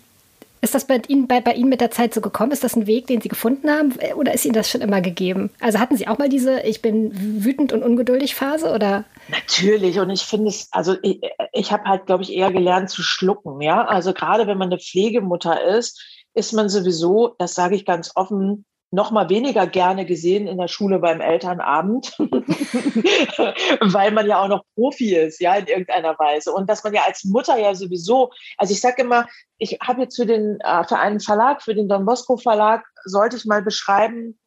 [0.64, 2.54] ist das bei Ihnen, bei, bei Ihnen mit der Zeit so gekommen?
[2.54, 3.94] Ist das ein Weg, den Sie gefunden haben?
[4.16, 5.50] Oder ist Ihnen das schon immer gegeben?
[5.60, 8.74] Also hatten Sie auch mal diese Ich bin wütend und ungeduldig Phase?
[8.74, 9.04] Oder?
[9.28, 10.00] Natürlich.
[10.00, 11.20] Und ich finde es, also ich,
[11.52, 13.62] ich habe halt, glaube ich, eher gelernt zu schlucken.
[13.62, 16.02] Ja, also gerade wenn man eine Pflegemutter ist,
[16.34, 20.68] ist man sowieso, das sage ich ganz offen, noch mal weniger gerne gesehen in der
[20.68, 26.52] Schule beim Elternabend, weil man ja auch noch Profi ist, ja, in irgendeiner Weise.
[26.54, 29.26] Und dass man ja als Mutter ja sowieso, also ich sage immer,
[29.58, 33.36] ich habe jetzt für den, äh, für einen Verlag, für den Don Bosco Verlag, sollte
[33.36, 34.38] ich mal beschreiben,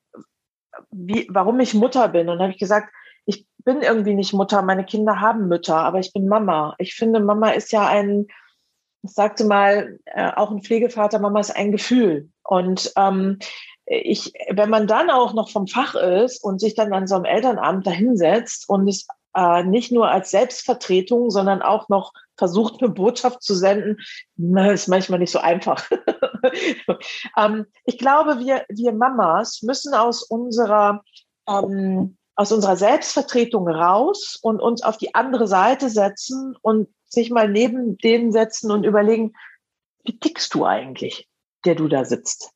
[0.92, 2.28] wie, warum ich Mutter bin.
[2.28, 2.92] Und habe ich gesagt,
[3.24, 6.76] ich bin irgendwie nicht Mutter, meine Kinder haben Mütter, aber ich bin Mama.
[6.78, 8.28] Ich finde, Mama ist ja ein,
[9.02, 12.30] ich sagte mal, äh, auch ein Pflegevater, Mama ist ein Gefühl.
[12.44, 13.40] Und ähm,
[13.86, 17.24] ich, wenn man dann auch noch vom Fach ist und sich dann an so einem
[17.24, 19.06] Elternabend dahinsetzt und es
[19.36, 23.98] äh, nicht nur als Selbstvertretung, sondern auch noch versucht, eine Botschaft zu senden,
[24.36, 25.88] na, ist manchmal nicht so einfach.
[27.36, 31.02] ähm, ich glaube, wir, wir Mamas müssen aus unserer,
[31.48, 37.48] ähm, aus unserer Selbstvertretung raus und uns auf die andere Seite setzen und sich mal
[37.48, 39.34] neben denen setzen und überlegen,
[40.04, 41.28] wie tickst du eigentlich,
[41.64, 42.55] der du da sitzt?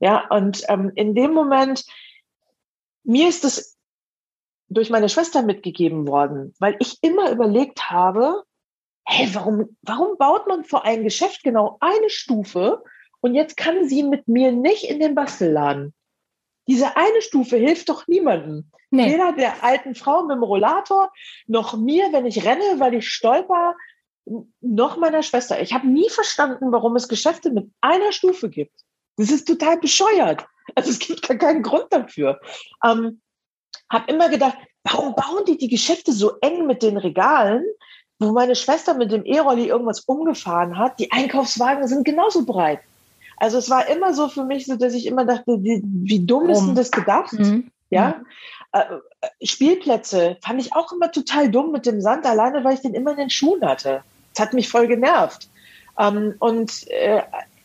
[0.00, 1.84] Ja, und ähm, in dem Moment,
[3.04, 3.76] mir ist es
[4.68, 8.42] durch meine Schwester mitgegeben worden, weil ich immer überlegt habe,
[9.04, 12.82] hey, warum, warum baut man vor ein Geschäft genau eine Stufe
[13.20, 15.94] und jetzt kann sie mit mir nicht in den Bastelladen?
[16.68, 18.70] Diese eine Stufe hilft doch niemandem.
[18.90, 19.12] Nee.
[19.12, 21.12] Weder der alten Frau mit dem Rollator,
[21.46, 23.76] noch mir, wenn ich renne, weil ich stolper,
[24.60, 25.60] noch meiner Schwester.
[25.60, 28.85] Ich habe nie verstanden, warum es Geschäfte mit einer Stufe gibt.
[29.16, 30.46] Das ist total bescheuert.
[30.74, 32.40] Also es gibt gar keinen Grund dafür.
[32.84, 33.20] Ähm,
[33.90, 37.64] habe immer gedacht, warum bauen die die Geschäfte so eng mit den Regalen,
[38.18, 40.98] wo meine Schwester mit dem E-Rolli irgendwas umgefahren hat?
[40.98, 42.80] Die Einkaufswagen sind genauso breit.
[43.36, 46.48] Also es war immer so für mich so, dass ich immer dachte, wie, wie dumm
[46.48, 47.32] ist denn das gedacht?
[47.34, 47.70] Mhm.
[47.90, 48.16] Ja.
[48.18, 48.26] Mhm.
[48.72, 52.94] Äh, Spielplätze fand ich auch immer total dumm mit dem Sand, alleine weil ich den
[52.94, 54.02] immer in den Schuhen hatte.
[54.34, 55.48] Das hat mich voll genervt.
[55.98, 57.22] Ähm, und äh,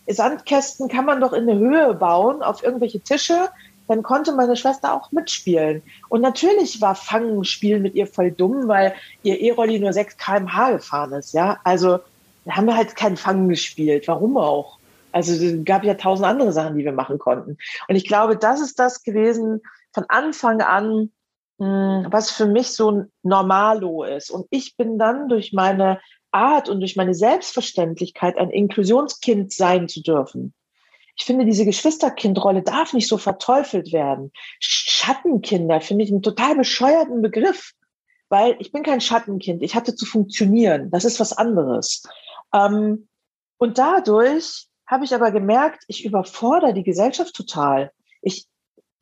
[0.07, 3.49] Sandkästen kann man doch in eine Höhe bauen auf irgendwelche Tische.
[3.87, 5.81] Dann konnte meine Schwester auch mitspielen.
[6.09, 8.93] Und natürlich war Fangenspielen mit ihr voll dumm, weil
[9.23, 11.33] ihr E-Rolli nur 6 kmh gefahren ist.
[11.33, 11.99] Ja, also
[12.45, 14.07] da haben wir halt kein Fangen gespielt.
[14.07, 14.77] Warum auch?
[15.11, 17.57] Also es gab ja tausend andere Sachen, die wir machen konnten.
[17.87, 19.61] Und ich glaube, das ist das gewesen
[19.93, 21.11] von Anfang an,
[21.59, 24.31] hm, was für mich so ein Normalo ist.
[24.31, 25.99] Und ich bin dann durch meine
[26.32, 30.53] Art und durch meine Selbstverständlichkeit ein Inklusionskind sein zu dürfen.
[31.17, 34.32] Ich finde, diese Geschwisterkindrolle darf nicht so verteufelt werden.
[34.59, 37.73] Schattenkinder finde ich einen total bescheuerten Begriff,
[38.29, 39.61] weil ich bin kein Schattenkind.
[39.61, 40.89] Ich hatte zu funktionieren.
[40.89, 42.03] Das ist was anderes.
[42.53, 43.07] Ähm,
[43.57, 47.91] und dadurch habe ich aber gemerkt, ich überfordere die Gesellschaft total.
[48.21, 48.47] Ich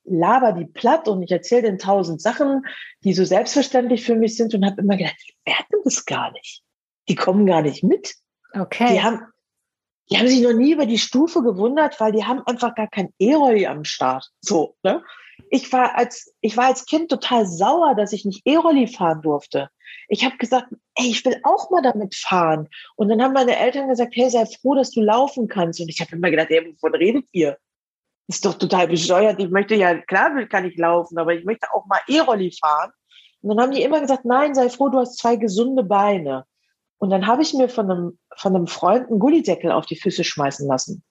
[0.03, 2.63] laber die platt und ich erzähle den tausend Sachen,
[3.03, 6.63] die so selbstverständlich für mich sind und habe immer gedacht, die merken das gar nicht
[7.10, 8.16] die kommen gar nicht mit.
[8.53, 8.93] Okay.
[8.93, 9.22] Die haben,
[10.10, 13.14] die haben sich noch nie über die Stufe gewundert, weil die haben einfach gar kein
[13.20, 14.30] E-Rolli am Start.
[14.41, 15.03] So, ne?
[15.49, 19.70] Ich war als, ich war als Kind total sauer, dass ich nicht E-Rolli fahren durfte.
[20.07, 22.68] Ich habe gesagt, ey, ich will auch mal damit fahren.
[22.95, 25.80] Und dann haben meine Eltern gesagt, hey, sei froh, dass du laufen kannst.
[25.80, 27.57] Und ich habe immer gedacht, ey, wovon redet ihr?
[28.28, 29.39] Das ist doch total bescheuert.
[29.39, 32.91] Ich möchte ja, klar kann ich laufen, aber ich möchte auch mal E-Rolli fahren.
[33.41, 36.45] Und dann haben die immer gesagt, nein, sei froh, du hast zwei gesunde Beine.
[36.99, 40.23] Und dann habe ich mir von einem, von einem Freund einen Gullideckel auf die Füße
[40.23, 41.03] schmeißen lassen,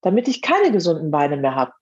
[0.00, 1.72] damit ich keine gesunden Beine mehr habe.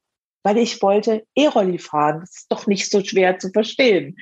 [0.43, 2.21] Weil ich wollte E-Rolli fahren.
[2.21, 4.17] Das ist doch nicht so schwer zu verstehen.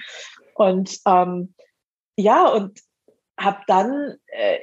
[0.55, 1.55] Und ähm,
[2.17, 2.81] ja, und
[3.39, 4.59] habe dann äh,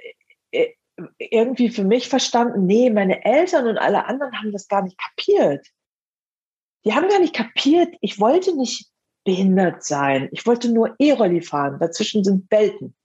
[0.51, 0.73] äh,
[1.17, 5.67] irgendwie für mich verstanden, nee, meine Eltern und alle anderen haben das gar nicht kapiert.
[6.85, 8.89] Die haben gar nicht kapiert, ich wollte nicht
[9.23, 10.29] behindert sein.
[10.31, 11.79] Ich wollte nur E-Rolli fahren.
[11.79, 12.95] Dazwischen sind Welten.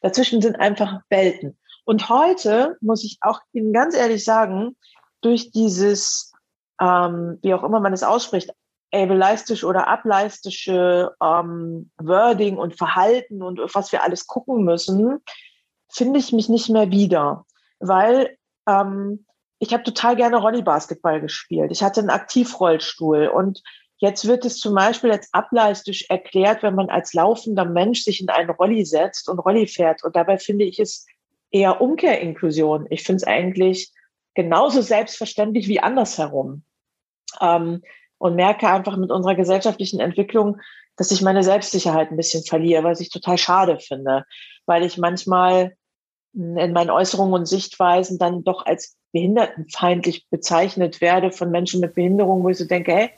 [0.00, 1.58] Dazwischen sind einfach Welten.
[1.84, 4.76] Und heute muss ich auch Ihnen ganz ehrlich sagen,
[5.20, 6.32] durch dieses,
[6.80, 8.50] ähm, wie auch immer man es ausspricht,
[8.92, 15.20] ableistisch oder ableistische ähm, Wording und Verhalten und was wir alles gucken müssen,
[15.88, 17.46] finde ich mich nicht mehr wieder.
[17.80, 18.36] Weil
[18.68, 19.26] ähm,
[19.58, 21.70] ich habe total gerne Rolli-Basketball gespielt.
[21.70, 23.62] Ich hatte einen Aktivrollstuhl und
[24.02, 28.28] jetzt wird es zum Beispiel als ableistisch erklärt, wenn man als laufender Mensch sich in
[28.30, 30.02] einen Rolli setzt und Rolli fährt.
[30.02, 31.06] Und dabei finde ich es
[31.52, 32.86] eher Umkehrinklusion.
[32.90, 33.92] Ich finde es eigentlich
[34.34, 36.64] genauso selbstverständlich wie andersherum.
[37.40, 37.82] Ähm,
[38.18, 40.60] und merke einfach mit unserer gesellschaftlichen Entwicklung,
[40.96, 44.24] dass ich meine Selbstsicherheit ein bisschen verliere, was ich total schade finde,
[44.66, 45.76] weil ich manchmal
[46.34, 52.42] in meinen Äußerungen und Sichtweisen dann doch als behindertenfeindlich bezeichnet werde von Menschen mit Behinderung,
[52.42, 53.10] wo ich so denke, hey,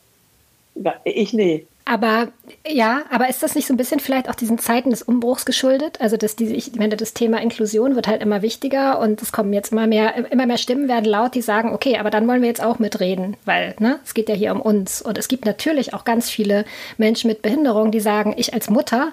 [1.04, 1.66] ich nee.
[1.86, 2.28] Aber
[2.66, 6.00] ja, aber ist das nicht so ein bisschen vielleicht auch diesen Zeiten des Umbruchs geschuldet?
[6.00, 9.52] Also dass diese, ich meine, das Thema Inklusion wird halt immer wichtiger und es kommen
[9.52, 12.48] jetzt immer mehr, immer mehr Stimmen werden laut, die sagen, okay, aber dann wollen wir
[12.48, 15.02] jetzt auch mitreden, weil ne, es geht ja hier um uns.
[15.02, 16.64] Und es gibt natürlich auch ganz viele
[16.96, 19.12] Menschen mit Behinderung, die sagen, ich als Mutter,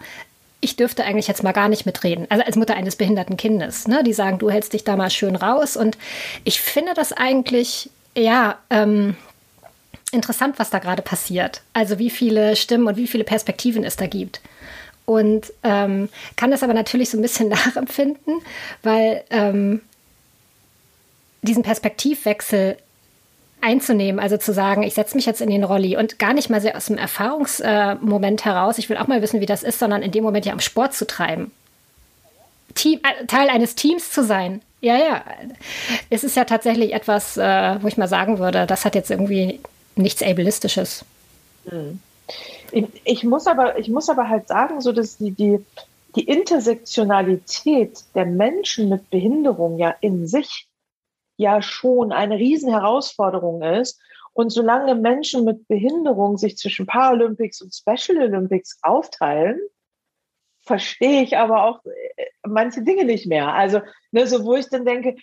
[0.62, 2.26] ich dürfte eigentlich jetzt mal gar nicht mitreden.
[2.30, 4.02] Also als Mutter eines behinderten Kindes, ne?
[4.04, 5.76] Die sagen, du hältst dich da mal schön raus.
[5.76, 5.98] Und
[6.46, 9.18] ich finde das eigentlich, ja, ähm,
[10.12, 11.62] interessant, was da gerade passiert.
[11.74, 14.42] Also wie viele Stimmen und wie viele Perspektiven es da gibt.
[15.06, 18.42] Und ähm, kann das aber natürlich so ein bisschen nachempfinden,
[18.84, 19.82] weil ähm,
[21.42, 22.78] diesen Perspektivwechsel
[23.62, 26.62] einzunehmen, also zu sagen, ich setze mich jetzt in den Rolli und gar nicht mal
[26.62, 30.02] sehr aus dem Erfahrungsmoment äh, heraus, ich will auch mal wissen, wie das ist, sondern
[30.02, 31.52] in dem Moment ja am Sport zu treiben.
[32.74, 34.62] Team, äh, Teil eines Teams zu sein.
[34.82, 35.24] Ja, ja.
[36.10, 39.60] Es ist ja tatsächlich etwas, äh, wo ich mal sagen würde, das hat jetzt irgendwie
[39.96, 41.06] nichts Ableistisches.
[41.66, 42.00] Hm.
[42.72, 45.64] Ich, ich, muss aber, ich muss aber halt sagen, so dass die, die,
[46.16, 50.68] die Intersektionalität der Menschen mit Behinderung ja in sich
[51.38, 54.00] ja schon eine Riesenherausforderung ist.
[54.34, 59.60] Und solange Menschen mit Behinderung sich zwischen Paralympics und Special Olympics aufteilen,
[60.62, 63.54] verstehe ich aber auch äh, manche Dinge nicht mehr.
[63.54, 63.82] Also,
[64.12, 65.16] ne, so wo ich dann denke,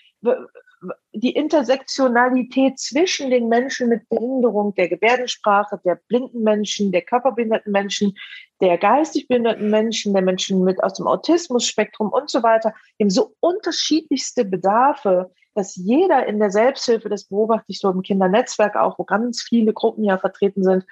[1.12, 8.16] die Intersektionalität zwischen den Menschen mit Behinderung, der Gebärdensprache, der blinden Menschen, der körperbehinderten Menschen,
[8.61, 13.35] der geistig behinderten Menschen, der Menschen mit aus dem Autismus-Spektrum und so weiter, eben so
[13.41, 19.05] unterschiedlichste Bedarfe, dass jeder in der Selbsthilfe, das beobachte ich so im Kindernetzwerk auch, wo
[19.05, 20.85] ganz viele Gruppen ja vertreten sind,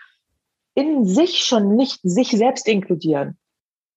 [0.74, 3.38] in sich schon nicht sich selbst inkludieren.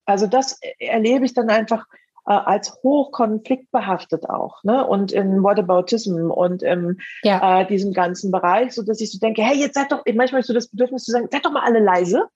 [0.04, 1.86] Also das erlebe ich dann einfach
[2.26, 4.86] äh, als hochkonfliktbehaftet auch, ne?
[4.86, 7.60] Und in Whataboutism und in ja.
[7.60, 10.52] äh, diesem ganzen Bereich, so dass ich so denke, hey, jetzt seid doch, manchmal so
[10.52, 12.28] das Bedürfnis zu sagen, seid doch mal alle leise.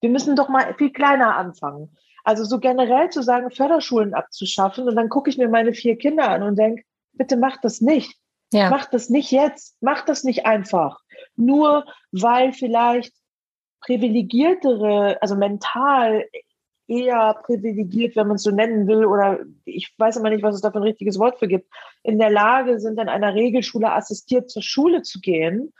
[0.00, 1.96] Wir müssen doch mal viel kleiner anfangen.
[2.24, 6.28] Also so generell zu sagen, Förderschulen abzuschaffen und dann gucke ich mir meine vier Kinder
[6.28, 8.16] an und denke, bitte macht das nicht.
[8.52, 8.68] Ja.
[8.68, 9.80] Macht das nicht jetzt.
[9.82, 11.00] Macht das nicht einfach.
[11.36, 13.14] Nur weil vielleicht
[13.80, 16.24] privilegiertere, also mental
[16.88, 20.60] eher privilegiert, wenn man es so nennen will, oder ich weiß immer nicht, was es
[20.60, 21.72] da für ein richtiges Wort für gibt,
[22.02, 25.72] in der Lage sind, an einer Regelschule assistiert zur Schule zu gehen,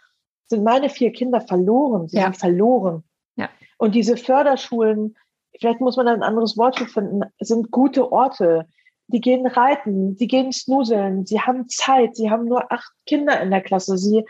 [0.46, 2.08] sind meine vier Kinder verloren.
[2.08, 2.24] Sie ja.
[2.24, 3.04] sind verloren.
[3.36, 3.48] Ja.
[3.78, 5.16] Und diese Förderschulen,
[5.58, 8.66] vielleicht muss man da ein anderes Wort für finden, sind gute Orte.
[9.08, 13.50] Die gehen reiten, sie gehen snuseln, sie haben Zeit, sie haben nur acht Kinder in
[13.50, 14.24] der Klasse, sie,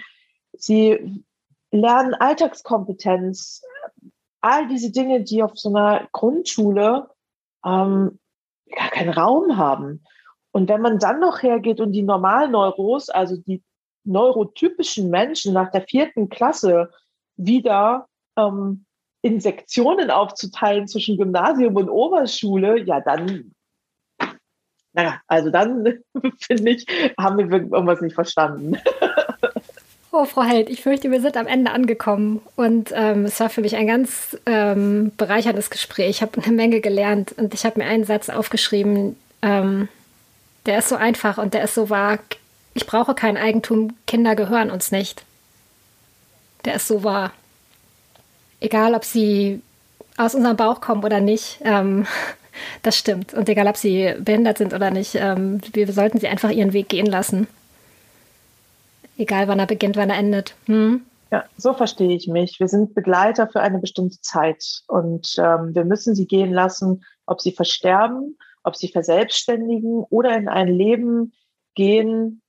[0.52, 1.22] sie
[1.70, 3.62] lernen Alltagskompetenz,
[4.42, 7.08] all diese Dinge, die auf so einer Grundschule
[7.64, 8.18] ähm,
[8.76, 10.04] gar keinen Raum haben.
[10.50, 13.62] Und wenn man dann noch hergeht und die Normalneuros, also die
[14.04, 16.90] neurotypischen Menschen nach der vierten Klasse
[17.36, 18.84] wieder ähm,
[19.22, 23.54] in Sektionen aufzuteilen zwischen Gymnasium und Oberschule, ja, dann,
[24.92, 26.00] naja, also dann
[26.40, 26.86] finde ich,
[27.18, 28.76] haben wir irgendwas nicht verstanden.
[30.14, 32.42] Oh, Frau Held, ich fürchte, wir sind am Ende angekommen.
[32.54, 36.10] Und ähm, es war für mich ein ganz ähm, bereicherndes Gespräch.
[36.10, 39.88] Ich habe eine Menge gelernt und ich habe mir einen Satz aufgeschrieben, ähm,
[40.66, 42.18] der ist so einfach und der ist so wahr.
[42.74, 45.24] Ich brauche kein Eigentum, Kinder gehören uns nicht.
[46.66, 47.32] der ist so wahr.
[48.60, 49.62] Egal, ob sie
[50.18, 52.06] aus unserem Bauch kommen oder nicht, ähm,
[52.82, 53.32] das stimmt.
[53.32, 56.90] Und egal, ob sie behindert sind oder nicht, ähm, wir sollten sie einfach ihren Weg
[56.90, 57.48] gehen lassen.
[59.18, 60.54] Egal, wann er beginnt, wann er endet.
[60.66, 61.04] Hm?
[61.30, 62.60] Ja, so verstehe ich mich.
[62.60, 67.40] Wir sind Begleiter für eine bestimmte Zeit und ähm, wir müssen sie gehen lassen, ob
[67.40, 71.32] sie versterben, ob sie verselbstständigen oder in ein Leben
[71.74, 72.42] gehen,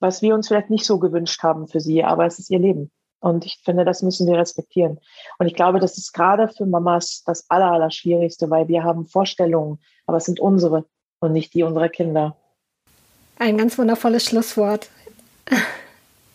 [0.00, 2.90] was wir uns vielleicht nicht so gewünscht haben für sie, aber es ist ihr Leben.
[3.20, 5.00] Und ich finde, das müssen wir respektieren.
[5.38, 9.80] Und ich glaube, das ist gerade für Mamas das Aller, Allerschwierigste, weil wir haben Vorstellungen,
[10.06, 10.86] aber es sind unsere
[11.20, 12.36] und nicht die unserer Kinder.
[13.38, 14.88] Ein ganz wundervolles Schlusswort.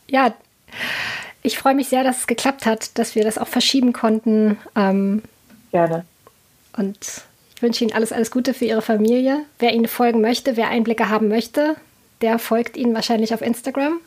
[0.09, 0.33] ja,
[1.41, 4.57] ich freue mich sehr, dass es geklappt hat, dass wir das auch verschieben konnten.
[4.75, 5.23] Ähm,
[5.71, 6.05] Gerne.
[6.77, 7.23] Und
[7.55, 9.45] ich wünsche Ihnen alles, alles Gute für Ihre Familie.
[9.57, 11.75] Wer Ihnen folgen möchte, wer Einblicke haben möchte,
[12.21, 13.99] der folgt Ihnen wahrscheinlich auf Instagram.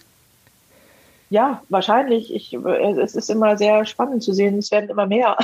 [1.31, 2.35] Ja, wahrscheinlich.
[2.35, 4.59] Ich, es ist immer sehr spannend zu sehen.
[4.59, 5.39] Es werden immer mehr.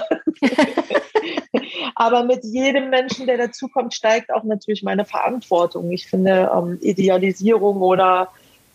[1.94, 5.90] Aber mit jedem Menschen, der dazukommt, steigt auch natürlich meine Verantwortung.
[5.90, 8.28] Ich finde ähm, Idealisierung oder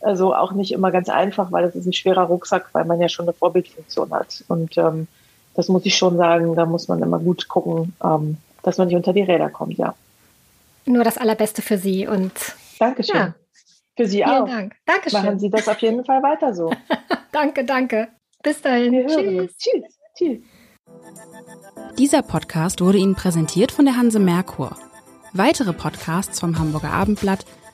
[0.03, 3.09] also auch nicht immer ganz einfach, weil es ist ein schwerer Rucksack, weil man ja
[3.09, 4.43] schon eine Vorbildfunktion hat.
[4.47, 5.07] Und ähm,
[5.55, 8.95] das muss ich schon sagen, da muss man immer gut gucken, ähm, dass man nicht
[8.95, 9.95] unter die Räder kommt, ja.
[10.85, 12.33] Nur das Allerbeste für Sie und
[12.79, 13.15] Dankeschön.
[13.15, 13.35] Ja.
[13.95, 14.47] Für Sie Vielen auch.
[14.47, 14.75] Dank.
[14.85, 15.23] Dankeschön.
[15.23, 16.71] Machen Sie das auf jeden Fall weiter so.
[17.31, 18.07] danke, danke.
[18.41, 19.07] Bis dahin.
[19.07, 19.55] Tschüss.
[19.57, 19.99] Tschüss.
[20.17, 20.39] Tschüss.
[21.97, 24.75] Dieser Podcast wurde Ihnen präsentiert von der Hanse Merkur.
[25.31, 27.45] Weitere Podcasts vom Hamburger Abendblatt